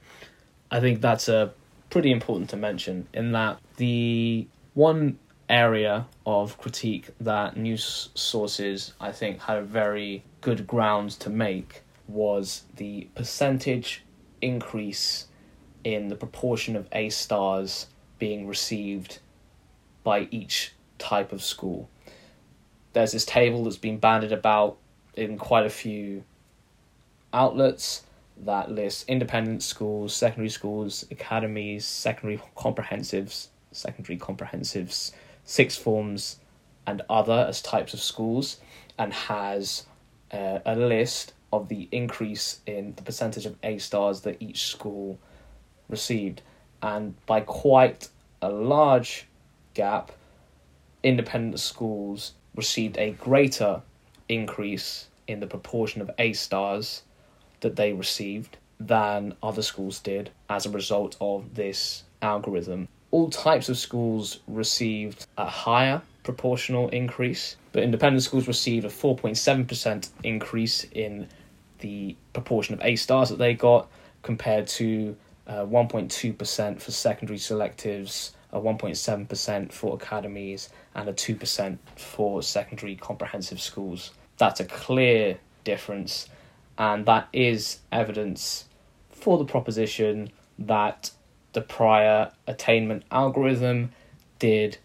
I 0.70 0.82
think 0.82 1.00
that's 1.00 1.30
a 1.30 1.54
pretty 1.90 2.12
important 2.12 2.50
to 2.50 2.58
mention 2.58 3.08
in 3.14 3.32
that 3.32 3.60
the 3.78 4.48
one 4.74 5.18
area 5.50 6.08
of 6.26 6.58
critique 6.58 7.10
that 7.20 7.56
news 7.56 8.10
sources 8.16 8.94
I 9.00 9.12
think 9.12 9.42
had 9.42 9.58
a 9.58 9.64
very 9.64 10.24
good 10.42 10.66
ground 10.66 11.12
to 11.12 11.30
make 11.30 11.84
was 12.08 12.64
the 12.76 13.08
percentage 13.16 14.04
increase 14.42 15.28
in 15.84 16.08
the 16.08 16.16
proportion 16.16 16.76
of 16.76 16.88
A 16.92 17.10
stars 17.10 17.88
being 18.18 18.48
received 18.48 19.20
by 20.04 20.28
each 20.32 20.74
type 20.98 21.32
of 21.32 21.44
school. 21.44 21.90
There's 22.94 23.12
this 23.12 23.26
table 23.26 23.64
that's 23.64 23.78
been 23.78 23.98
banded 23.98 24.32
about 24.32 24.78
in 25.16 25.38
quite 25.38 25.66
a 25.66 25.70
few 25.70 26.24
outlets 27.34 28.04
that 28.38 28.72
lists 28.72 29.06
independent 29.08 29.64
schools, 29.64 30.14
secondary 30.14 30.50
schools, 30.50 31.06
academies, 31.12 31.86
secondary 31.86 32.42
comprehensives, 32.56 33.48
secondary 33.72 34.18
comprehensives, 34.18 35.12
sixth 35.46 35.82
forms, 35.82 36.40
and 36.86 37.02
other 37.10 37.46
as 37.48 37.62
types 37.62 37.94
of 37.94 38.02
schools, 38.02 38.58
and 38.98 39.14
has 39.14 39.86
uh, 40.32 40.60
a 40.66 40.76
list 40.76 41.34
of 41.54 41.70
the 41.70 41.88
increase 41.92 42.60
in 42.66 42.94
the 42.96 43.02
percentage 43.02 43.46
of 43.46 43.56
A 43.64 43.78
stars 43.78 44.22
that 44.22 44.42
each 44.42 44.66
school 44.66 45.18
received. 45.90 46.42
And 46.82 47.16
by 47.26 47.42
quite 47.42 48.10
a 48.42 48.50
large 48.50 49.28
gap, 49.74 50.12
independent 51.04 51.60
schools 51.60 52.34
received 52.56 52.98
a 52.98 53.12
greater 53.12 53.82
increase 54.28 55.08
in 55.28 55.40
the 55.40 55.48
proportion 55.48 56.02
of 56.02 56.12
A 56.20 56.34
stars 56.34 57.04
that 57.62 57.76
they 57.76 57.94
received 57.94 58.58
than 58.80 59.36
other 59.42 59.62
schools 59.62 60.00
did 60.00 60.30
as 60.50 60.66
a 60.66 60.70
result 60.70 61.16
of 61.22 61.56
this 61.56 62.04
algorithm. 62.22 62.88
All 63.16 63.30
types 63.30 63.70
of 63.70 63.78
schools 63.78 64.42
received 64.46 65.26
a 65.38 65.46
higher 65.46 66.02
proportional 66.24 66.90
increase, 66.90 67.56
but 67.72 67.82
independent 67.82 68.24
schools 68.24 68.46
received 68.46 68.86
a 68.86 68.90
4.7% 68.90 70.10
increase 70.26 70.84
in 70.92 71.30
the 71.80 72.18
proportion 72.34 72.74
of 72.74 72.82
A 72.84 72.98
stars 72.98 73.30
that 73.30 73.38
they 73.38 73.54
got 73.54 73.90
compared 74.22 74.68
to 74.68 75.16
uh, 75.48 75.66
1.2% 75.66 76.82
for 76.82 76.92
secondary 76.92 77.40
selectives, 77.40 78.32
a 78.52 78.60
1.7% 78.60 79.72
for 79.72 79.96
academies, 79.96 80.68
and 80.94 81.08
a 81.08 81.14
2% 81.14 81.78
for 81.96 82.44
secondary 82.44 82.98
comprehensive 82.98 83.62
schools. 83.62 84.12
That's 84.40 84.60
a 84.60 84.66
clear 84.66 85.38
difference, 85.64 86.28
and 86.78 87.06
that 87.06 87.30
is 87.32 87.80
evidence 87.94 88.66
for 89.10 89.38
the 89.38 89.46
proposition 89.46 90.34
that 90.60 91.12
the 91.56 91.62
prior 91.62 92.32
attainment 92.46 93.04
algorithm 93.10 93.92
did 94.38 94.78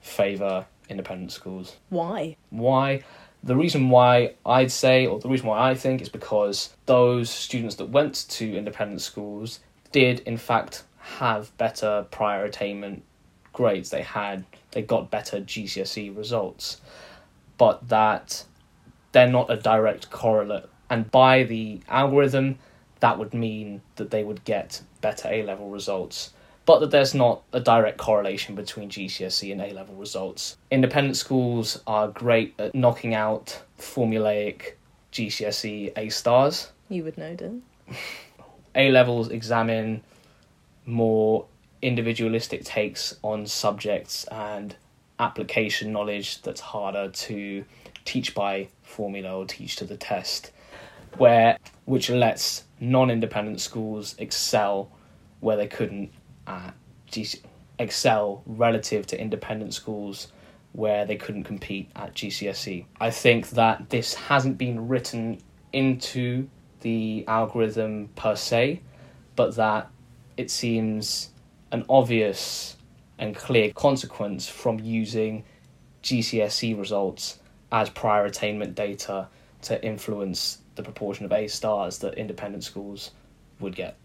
favour 0.00 0.66
independent 0.88 1.32
schools. 1.32 1.76
Why? 1.90 2.36
Why? 2.48 3.02
The 3.42 3.56
reason 3.56 3.90
why 3.90 4.34
I'd 4.46 4.70
say, 4.70 5.04
or 5.04 5.18
the 5.18 5.28
reason 5.28 5.48
why 5.48 5.70
I 5.70 5.74
think, 5.74 6.00
is 6.00 6.08
because 6.08 6.70
those 6.86 7.28
students 7.28 7.74
that 7.74 7.90
went 7.90 8.14
to 8.30 8.56
independent 8.56 9.00
schools 9.00 9.58
did, 9.90 10.20
in 10.20 10.36
fact, 10.36 10.84
have 11.18 11.56
better 11.58 12.06
prior 12.12 12.44
attainment 12.44 13.02
grades. 13.52 13.90
They 13.90 14.02
had, 14.02 14.44
they 14.70 14.82
got 14.82 15.10
better 15.10 15.40
GCSE 15.40 16.16
results, 16.16 16.80
but 17.58 17.88
that 17.88 18.44
they're 19.10 19.26
not 19.26 19.50
a 19.50 19.56
direct 19.56 20.10
correlate. 20.10 20.66
And 20.88 21.10
by 21.10 21.42
the 21.42 21.80
algorithm, 21.88 22.58
that 23.02 23.18
would 23.18 23.34
mean 23.34 23.82
that 23.96 24.12
they 24.12 24.22
would 24.22 24.44
get 24.44 24.80
better 25.00 25.28
A 25.28 25.42
level 25.42 25.68
results, 25.68 26.32
but 26.64 26.78
that 26.78 26.92
there's 26.92 27.14
not 27.14 27.42
a 27.52 27.58
direct 27.58 27.98
correlation 27.98 28.54
between 28.54 28.88
GCSE 28.88 29.50
and 29.50 29.60
A 29.60 29.72
level 29.72 29.96
results. 29.96 30.56
Independent 30.70 31.16
schools 31.16 31.82
are 31.84 32.06
great 32.06 32.54
at 32.60 32.76
knocking 32.76 33.12
out 33.12 33.60
formulaic 33.76 34.74
GCSE 35.12 35.92
A 35.98 36.10
stars. 36.10 36.70
You 36.88 37.02
would 37.02 37.18
know, 37.18 37.34
Dan. 37.34 37.62
A 38.76 38.88
levels 38.92 39.30
examine 39.30 40.02
more 40.86 41.46
individualistic 41.82 42.64
takes 42.64 43.16
on 43.22 43.46
subjects 43.46 44.26
and 44.30 44.76
application 45.18 45.90
knowledge 45.90 46.40
that's 46.42 46.60
harder 46.60 47.08
to 47.08 47.64
teach 48.04 48.32
by 48.32 48.68
formula 48.84 49.38
or 49.38 49.44
teach 49.44 49.74
to 49.74 49.84
the 49.84 49.96
test. 49.96 50.52
where 51.18 51.58
which 51.84 52.08
lets 52.08 52.64
non-independent 52.82 53.60
schools 53.60 54.16
excel 54.18 54.90
where 55.40 55.56
they 55.56 55.68
couldn't 55.68 56.10
at 56.46 56.74
GC- 57.10 57.40
excel 57.78 58.42
relative 58.44 59.06
to 59.06 59.20
independent 59.20 59.72
schools 59.72 60.28
where 60.72 61.04
they 61.04 61.16
couldn't 61.16 61.44
compete 61.44 61.88
at 61.94 62.14
GCSE. 62.14 62.84
I 63.00 63.10
think 63.10 63.50
that 63.50 63.90
this 63.90 64.14
hasn't 64.14 64.58
been 64.58 64.88
written 64.88 65.38
into 65.72 66.48
the 66.80 67.24
algorithm 67.28 68.08
per 68.16 68.34
se, 68.34 68.80
but 69.36 69.54
that 69.56 69.88
it 70.36 70.50
seems 70.50 71.30
an 71.70 71.84
obvious 71.88 72.76
and 73.18 73.36
clear 73.36 73.70
consequence 73.72 74.48
from 74.48 74.80
using 74.80 75.44
GCSE 76.02 76.76
results 76.76 77.38
as 77.70 77.88
prior 77.90 78.24
attainment 78.24 78.74
data 78.74 79.28
to 79.62 79.84
influence 79.84 80.61
the 80.74 80.82
proportion 80.82 81.24
of 81.24 81.32
A 81.32 81.48
stars 81.48 81.98
that 81.98 82.14
independent 82.14 82.64
schools 82.64 83.10
would 83.60 83.76
get. 83.76 83.96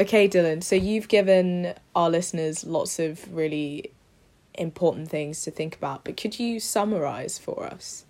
Okay, 0.00 0.28
Dylan, 0.28 0.62
so 0.62 0.74
you've 0.74 1.08
given 1.08 1.74
our 1.94 2.10
listeners 2.10 2.64
lots 2.64 2.98
of 2.98 3.32
really 3.32 3.92
important 4.54 5.08
things 5.08 5.42
to 5.42 5.50
think 5.50 5.76
about, 5.76 6.04
but 6.04 6.16
could 6.16 6.38
you 6.38 6.60
summarize 6.60 7.38
for 7.38 7.64
us? 7.64 8.04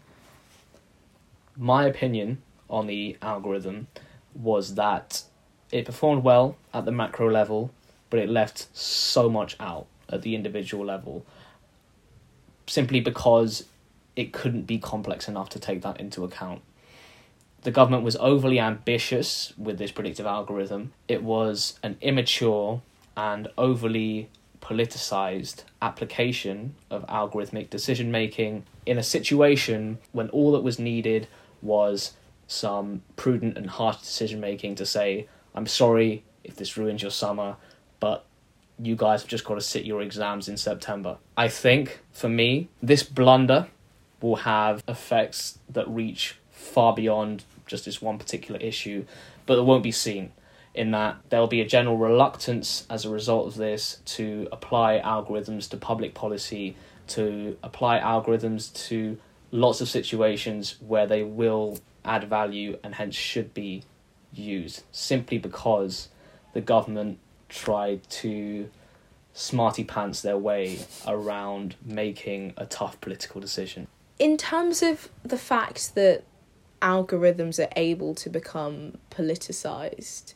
My 1.56 1.84
opinion 1.84 2.42
on 2.70 2.86
the 2.86 3.16
algorithm 3.20 3.88
was 4.34 4.76
that 4.76 5.24
it 5.70 5.84
performed 5.84 6.24
well 6.24 6.56
at 6.72 6.84
the 6.84 6.92
macro 6.92 7.30
level, 7.30 7.70
but 8.10 8.20
it 8.20 8.28
left 8.28 8.68
so 8.76 9.28
much 9.28 9.56
out 9.60 9.86
at 10.08 10.22
the 10.22 10.34
individual 10.34 10.84
level 10.84 11.24
simply 12.66 13.00
because 13.00 13.64
it 14.16 14.32
couldn't 14.32 14.62
be 14.62 14.78
complex 14.78 15.28
enough 15.28 15.48
to 15.50 15.58
take 15.58 15.82
that 15.82 16.00
into 16.00 16.24
account. 16.24 16.62
The 17.62 17.70
government 17.70 18.02
was 18.02 18.16
overly 18.16 18.58
ambitious 18.58 19.52
with 19.56 19.78
this 19.78 19.92
predictive 19.92 20.26
algorithm. 20.26 20.92
It 21.06 21.22
was 21.22 21.78
an 21.82 21.96
immature 22.00 22.82
and 23.16 23.48
overly 23.56 24.28
politicized 24.60 25.64
application 25.80 26.74
of 26.90 27.06
algorithmic 27.06 27.70
decision 27.70 28.10
making 28.10 28.64
in 28.86 28.98
a 28.98 29.02
situation 29.02 29.98
when 30.12 30.28
all 30.30 30.52
that 30.52 30.62
was 30.62 30.78
needed 30.78 31.28
was 31.60 32.14
some 32.48 33.02
prudent 33.16 33.56
and 33.56 33.70
harsh 33.70 33.98
decision 33.98 34.40
making 34.40 34.74
to 34.76 34.86
say, 34.86 35.28
I'm 35.54 35.66
sorry 35.66 36.24
if 36.42 36.56
this 36.56 36.76
ruins 36.76 37.02
your 37.02 37.10
summer, 37.10 37.56
but 38.00 38.24
you 38.78 38.96
guys 38.96 39.22
have 39.22 39.30
just 39.30 39.44
got 39.44 39.54
to 39.54 39.60
sit 39.60 39.84
your 39.84 40.02
exams 40.02 40.48
in 40.48 40.56
September. 40.56 41.18
I 41.36 41.48
think, 41.48 42.00
for 42.12 42.28
me, 42.28 42.68
this 42.82 43.02
blunder 43.02 43.68
will 44.20 44.36
have 44.36 44.82
effects 44.88 45.58
that 45.68 45.88
reach 45.88 46.36
far 46.50 46.94
beyond 46.94 47.44
just 47.66 47.84
this 47.84 48.02
one 48.02 48.18
particular 48.18 48.60
issue, 48.60 49.04
but 49.46 49.58
it 49.58 49.62
won't 49.62 49.82
be 49.82 49.92
seen. 49.92 50.32
In 50.74 50.90
that 50.92 51.16
there'll 51.28 51.48
be 51.48 51.60
a 51.60 51.66
general 51.66 51.98
reluctance 51.98 52.86
as 52.88 53.04
a 53.04 53.10
result 53.10 53.46
of 53.46 53.56
this 53.56 54.00
to 54.06 54.48
apply 54.50 55.00
algorithms 55.04 55.68
to 55.70 55.76
public 55.76 56.14
policy, 56.14 56.76
to 57.08 57.58
apply 57.62 58.00
algorithms 58.00 58.72
to 58.88 59.18
lots 59.50 59.82
of 59.82 59.88
situations 59.88 60.76
where 60.80 61.06
they 61.06 61.22
will 61.22 61.78
add 62.04 62.24
value 62.24 62.78
and 62.82 62.94
hence 62.94 63.14
should 63.14 63.52
be 63.52 63.84
used, 64.32 64.82
simply 64.92 65.38
because 65.38 66.08
the 66.54 66.60
government 66.60 67.18
tried 67.48 68.08
to 68.08 68.68
smarty 69.34 69.84
pants 69.84 70.20
their 70.22 70.38
way 70.38 70.78
around 71.06 71.76
making 71.84 72.54
a 72.56 72.66
tough 72.66 73.00
political 73.00 73.40
decision. 73.40 73.86
In 74.18 74.36
terms 74.36 74.82
of 74.82 75.08
the 75.22 75.38
fact 75.38 75.94
that 75.94 76.24
algorithms 76.82 77.58
are 77.58 77.72
able 77.76 78.14
to 78.16 78.28
become 78.28 78.98
politicized, 79.10 80.34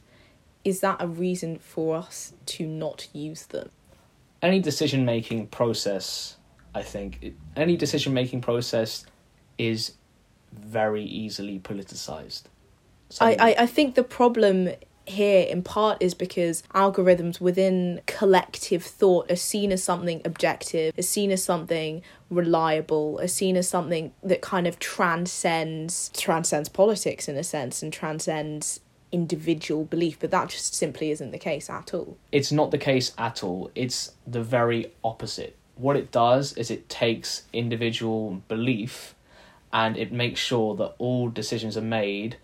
is 0.64 0.80
that 0.80 0.96
a 1.00 1.06
reason 1.06 1.58
for 1.58 1.96
us 1.96 2.32
to 2.46 2.66
not 2.66 3.08
use 3.12 3.46
them? 3.46 3.70
Any 4.42 4.60
decision 4.60 5.04
making 5.04 5.48
process, 5.48 6.36
I 6.74 6.82
think, 6.82 7.34
any 7.56 7.76
decision 7.76 8.14
making 8.14 8.40
process 8.40 9.04
is 9.58 9.92
very 10.52 11.04
easily 11.04 11.58
politicized. 11.58 12.44
I, 13.20 13.36
I, 13.38 13.54
I 13.60 13.66
think 13.66 13.94
the 13.94 14.02
problem 14.02 14.70
here 15.06 15.46
in 15.46 15.62
part 15.62 15.98
is 16.00 16.14
because 16.14 16.62
algorithms 16.74 17.40
within 17.40 18.00
collective 18.06 18.82
thought 18.82 19.30
are 19.30 19.36
seen 19.36 19.72
as 19.72 19.82
something 19.82 20.20
objective, 20.24 20.96
are 20.98 21.02
seen 21.02 21.30
as 21.30 21.42
something 21.42 22.02
reliable, 22.30 23.18
are 23.20 23.28
seen 23.28 23.56
as 23.56 23.68
something 23.68 24.12
that 24.22 24.40
kind 24.40 24.66
of 24.66 24.78
transcends 24.78 26.10
transcends 26.14 26.68
politics 26.68 27.28
in 27.28 27.36
a 27.36 27.44
sense 27.44 27.82
and 27.82 27.92
transcends 27.92 28.80
individual 29.12 29.84
belief, 29.84 30.18
but 30.20 30.30
that 30.30 30.48
just 30.48 30.74
simply 30.74 31.10
isn't 31.10 31.30
the 31.30 31.38
case 31.38 31.70
at 31.70 31.94
all. 31.94 32.16
It's 32.32 32.52
not 32.52 32.70
the 32.70 32.78
case 32.78 33.12
at 33.16 33.42
all. 33.42 33.70
It's 33.74 34.12
the 34.26 34.42
very 34.42 34.92
opposite. 35.04 35.56
What 35.76 35.96
it 35.96 36.10
does 36.10 36.52
is 36.54 36.70
it 36.70 36.88
takes 36.88 37.44
individual 37.52 38.42
belief 38.48 39.14
and 39.72 39.96
it 39.96 40.12
makes 40.12 40.40
sure 40.40 40.74
that 40.76 40.94
all 40.98 41.28
decisions 41.28 41.76
are 41.76 41.82
made 41.82 42.36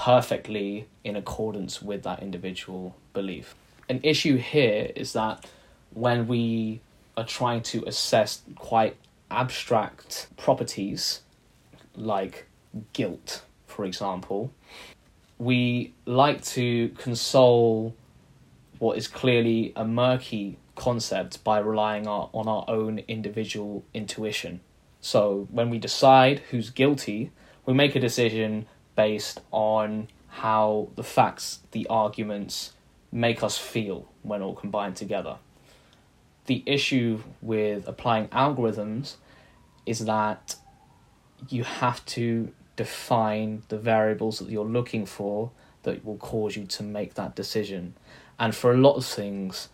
perfectly 0.00 0.86
in 1.04 1.14
accordance 1.14 1.82
with 1.82 2.02
that 2.04 2.22
individual 2.22 2.96
belief. 3.12 3.54
An 3.86 4.00
issue 4.02 4.38
here 4.38 4.90
is 4.96 5.12
that 5.12 5.44
when 5.92 6.26
we 6.26 6.80
are 7.18 7.24
trying 7.24 7.60
to 7.60 7.84
assess 7.86 8.40
quite 8.56 8.96
abstract 9.30 10.28
properties 10.38 11.20
like 11.94 12.46
guilt, 12.94 13.42
for 13.66 13.84
example, 13.84 14.50
we 15.36 15.92
like 16.06 16.42
to 16.44 16.88
console 16.96 17.94
what 18.78 18.96
is 18.96 19.06
clearly 19.06 19.74
a 19.76 19.84
murky 19.84 20.56
concept 20.76 21.44
by 21.44 21.58
relying 21.58 22.06
our, 22.06 22.30
on 22.32 22.48
our 22.48 22.64
own 22.68 23.00
individual 23.00 23.84
intuition. 23.92 24.60
So 25.02 25.46
when 25.50 25.68
we 25.68 25.76
decide 25.76 26.38
who's 26.50 26.70
guilty, 26.70 27.32
we 27.66 27.74
make 27.74 27.94
a 27.94 28.00
decision 28.00 28.64
based 28.96 29.40
on 29.50 30.08
how 30.28 30.88
the 30.94 31.02
facts, 31.02 31.60
the 31.72 31.86
arguments 31.88 32.72
make 33.12 33.42
us 33.42 33.58
feel 33.58 34.08
when 34.22 34.42
all 34.42 34.54
combined 34.54 34.96
together. 34.96 35.36
The 36.46 36.62
issue 36.66 37.22
with 37.42 37.86
applying 37.86 38.28
algorithms 38.28 39.16
is 39.86 40.04
that 40.06 40.56
you 41.48 41.64
have 41.64 42.04
to 42.06 42.52
define 42.76 43.62
the 43.68 43.78
variables 43.78 44.38
that 44.38 44.48
you're 44.48 44.64
looking 44.64 45.06
for 45.06 45.50
that 45.82 46.04
will 46.04 46.16
cause 46.16 46.56
you 46.56 46.64
to 46.64 46.82
make 46.82 47.14
that 47.14 47.34
decision. 47.34 47.94
And 48.38 48.54
for 48.54 48.72
a 48.72 48.76
lot 48.76 48.96
of 48.96 49.04
things, 49.04 49.68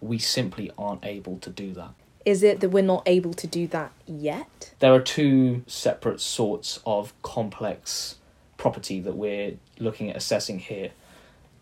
we 0.00 0.18
simply 0.18 0.70
aren't 0.78 1.04
able 1.04 1.38
to 1.38 1.50
do 1.50 1.72
that. 1.74 1.90
Is 2.24 2.42
it 2.42 2.60
that 2.60 2.68
we're 2.68 2.82
not 2.82 3.02
able 3.06 3.34
to 3.34 3.46
do 3.46 3.66
that 3.68 3.92
yet? 4.06 4.74
There 4.78 4.92
are 4.92 5.00
two 5.00 5.64
separate 5.66 6.20
sorts 6.20 6.80
of 6.84 7.12
complex 7.22 8.16
property 8.60 9.00
that 9.00 9.16
we're 9.16 9.56
looking 9.78 10.10
at 10.10 10.16
assessing 10.16 10.58
here. 10.58 10.90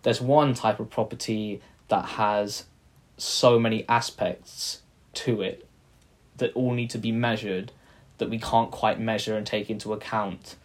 There's 0.03 0.21
one 0.21 0.53
type 0.53 0.81
of 0.81 0.91
property 0.91 1.63
that 1.87 2.05
has 2.05 2.65
so 3.17 3.59
many 3.59 3.89
aspects 3.89 4.83
to 5.15 5.41
it 5.41 5.67
that 6.39 6.53
all 6.55 6.73
need 6.75 6.91
to 6.91 6.99
be 6.99 7.13
measured 7.13 7.71
that 8.19 8.29
we 8.29 8.39
can't 8.39 8.73
quite 8.73 8.99
measure 8.99 9.37
and 9.37 9.47
take 9.47 9.71
into 9.71 9.93
account 9.93 10.57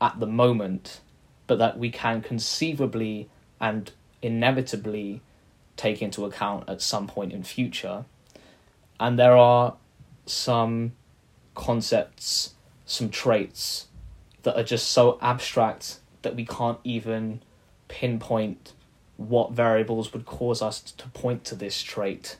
at 0.00 0.18
the 0.18 0.26
moment, 0.26 1.00
but 1.46 1.58
that 1.58 1.78
we 1.78 1.90
can 1.90 2.22
conceivably 2.22 3.28
and 3.60 3.92
inevitably 4.20 5.22
take 5.76 6.02
into 6.02 6.24
account 6.24 6.68
at 6.68 6.82
some 6.82 7.06
point 7.06 7.32
in 7.32 7.44
future. 7.44 8.04
And 8.98 9.16
there 9.16 9.36
are 9.36 9.76
some 10.26 10.92
concepts, 11.54 12.54
some 12.84 13.10
traits 13.10 13.86
that 14.42 14.56
are 14.56 14.64
just 14.64 14.90
so 14.90 15.18
abstract 15.20 15.98
that 16.22 16.34
we 16.34 16.44
can't 16.44 16.78
even 16.84 17.42
pinpoint 17.88 18.72
what 19.16 19.52
variables 19.52 20.12
would 20.12 20.24
cause 20.24 20.62
us 20.62 20.80
to 20.80 21.08
point 21.08 21.44
to 21.44 21.54
this 21.54 21.82
trait, 21.82 22.36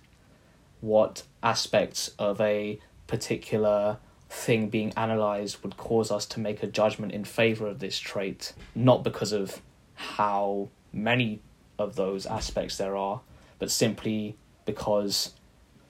what 0.81 1.25
aspects 1.43 2.13
of 2.19 2.41
a 2.41 2.79
particular 3.07 3.99
thing 4.31 4.69
being 4.69 4.93
analyzed 4.97 5.63
would 5.63 5.77
cause 5.77 6.11
us 6.11 6.27
to 6.27 6.41
make 6.41 6.63
a 6.63 6.67
judgment 6.67 7.13
in 7.13 7.25
favor 7.25 7.67
of 7.67 7.81
this 7.81 7.99
trait, 7.99 8.53
not 8.75 9.03
because 9.03 9.33
of 9.33 9.61
how 9.95 10.69
many 10.93 11.41
of 11.79 11.97
those 11.97 12.27
aspects 12.27 12.77
there 12.77 12.97
are, 12.97 13.21
but 13.59 13.71
simply 13.71 14.37
because 14.65 15.35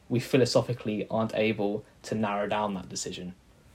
we 0.08 0.20
philosophically 0.20 1.06
aren't 1.10 1.34
able 1.34 1.84
to 2.02 2.14
narrow 2.14 2.46
down 2.46 2.74
that 2.74 2.88
decision. 2.88 3.34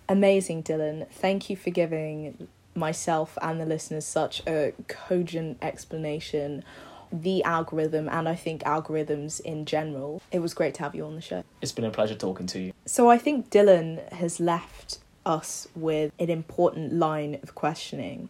Amazing, 0.10 0.64
Dylan. 0.64 1.08
Thank 1.10 1.50
you 1.50 1.56
for 1.56 1.70
giving 1.70 2.48
myself 2.76 3.38
and 3.42 3.60
the 3.62 3.66
listeners 3.66 4.06
such 4.06 4.42
a 4.48 4.74
cogent 4.88 5.58
explanation 5.62 6.64
the 7.12 7.44
algorithm 7.44 8.10
and 8.10 8.28
I 8.28 8.36
think 8.36 8.64
algorithms 8.64 9.40
in 9.40 9.66
general. 9.66 10.22
It 10.32 10.40
was 10.40 10.56
great 10.56 10.74
to 10.76 10.84
have 10.84 10.96
you 10.96 11.06
on 11.06 11.14
the 11.14 11.22
show. 11.22 11.44
It's 11.62 11.72
been 11.72 11.86
a 11.86 11.92
pleasure 11.92 12.16
talking 12.16 12.48
to 12.48 12.60
you. 12.60 12.74
So 12.88 13.10
I 13.10 13.20
think 13.20 13.52
Dylan 13.52 14.12
has 14.14 14.40
left 14.40 14.98
us 15.26 15.68
with 15.76 16.12
an 16.20 16.30
important 16.30 16.94
line 16.94 17.40
of 17.44 17.56
questioning. 17.56 18.30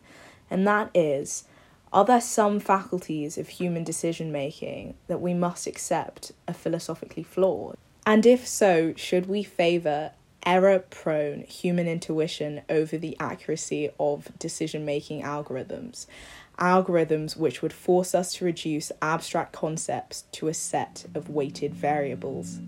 and 0.51 0.67
that 0.67 0.89
is 0.93 1.45
are 1.93 2.05
there 2.05 2.21
some 2.21 2.59
faculties 2.59 3.38
of 3.38 3.47
human 3.47 3.83
decision 3.83 4.31
making 4.31 4.95
that 5.07 5.21
we 5.21 5.33
must 5.33 5.67
accept 5.67 6.31
are 6.47 6.53
philosophically 6.53 7.21
flawed? 7.21 7.77
And 8.03 8.25
if 8.25 8.47
so, 8.47 8.93
should 8.95 9.27
we 9.27 9.43
favour 9.43 10.12
error 10.45 10.79
prone 10.79 11.41
human 11.41 11.88
intuition 11.88 12.62
over 12.69 12.97
the 12.97 13.17
accuracy 13.19 13.89
of 13.99 14.27
decision 14.39 14.86
making 14.86 15.23
algorithms? 15.23 16.08
Algorithms 16.60 17.36
which 17.36 17.62
would 17.62 17.73
force 17.73 18.13
us 18.13 18.34
to 18.36 18.45
reduce 18.45 18.91
abstract 19.01 19.53
concepts 19.53 20.25
to 20.32 20.47
a 20.47 20.53
set 20.53 21.06
of 21.15 21.29
weighted 21.29 21.73
variables. 21.73 22.60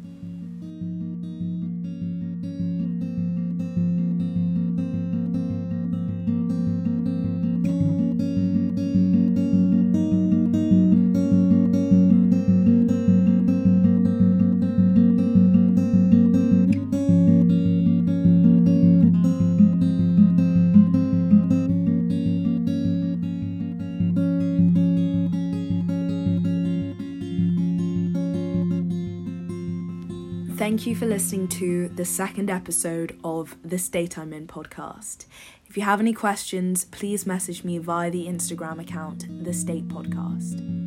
Thank 30.75 30.87
you 30.87 30.95
for 30.97 31.05
listening 31.05 31.47
to 31.47 31.87
the 31.87 32.03
second 32.03 32.49
episode 32.49 33.17
of 33.23 33.55
the 33.63 33.77
State 33.77 34.17
I'm 34.17 34.33
In 34.33 34.45
podcast. 34.45 35.25
If 35.67 35.77
you 35.77 35.83
have 35.83 36.01
any 36.01 36.11
questions, 36.11 36.83
please 36.83 37.25
message 37.25 37.63
me 37.63 37.77
via 37.77 38.11
the 38.11 38.27
Instagram 38.27 38.81
account, 38.81 39.25
The 39.45 39.53
State 39.53 39.87
Podcast. 39.87 40.84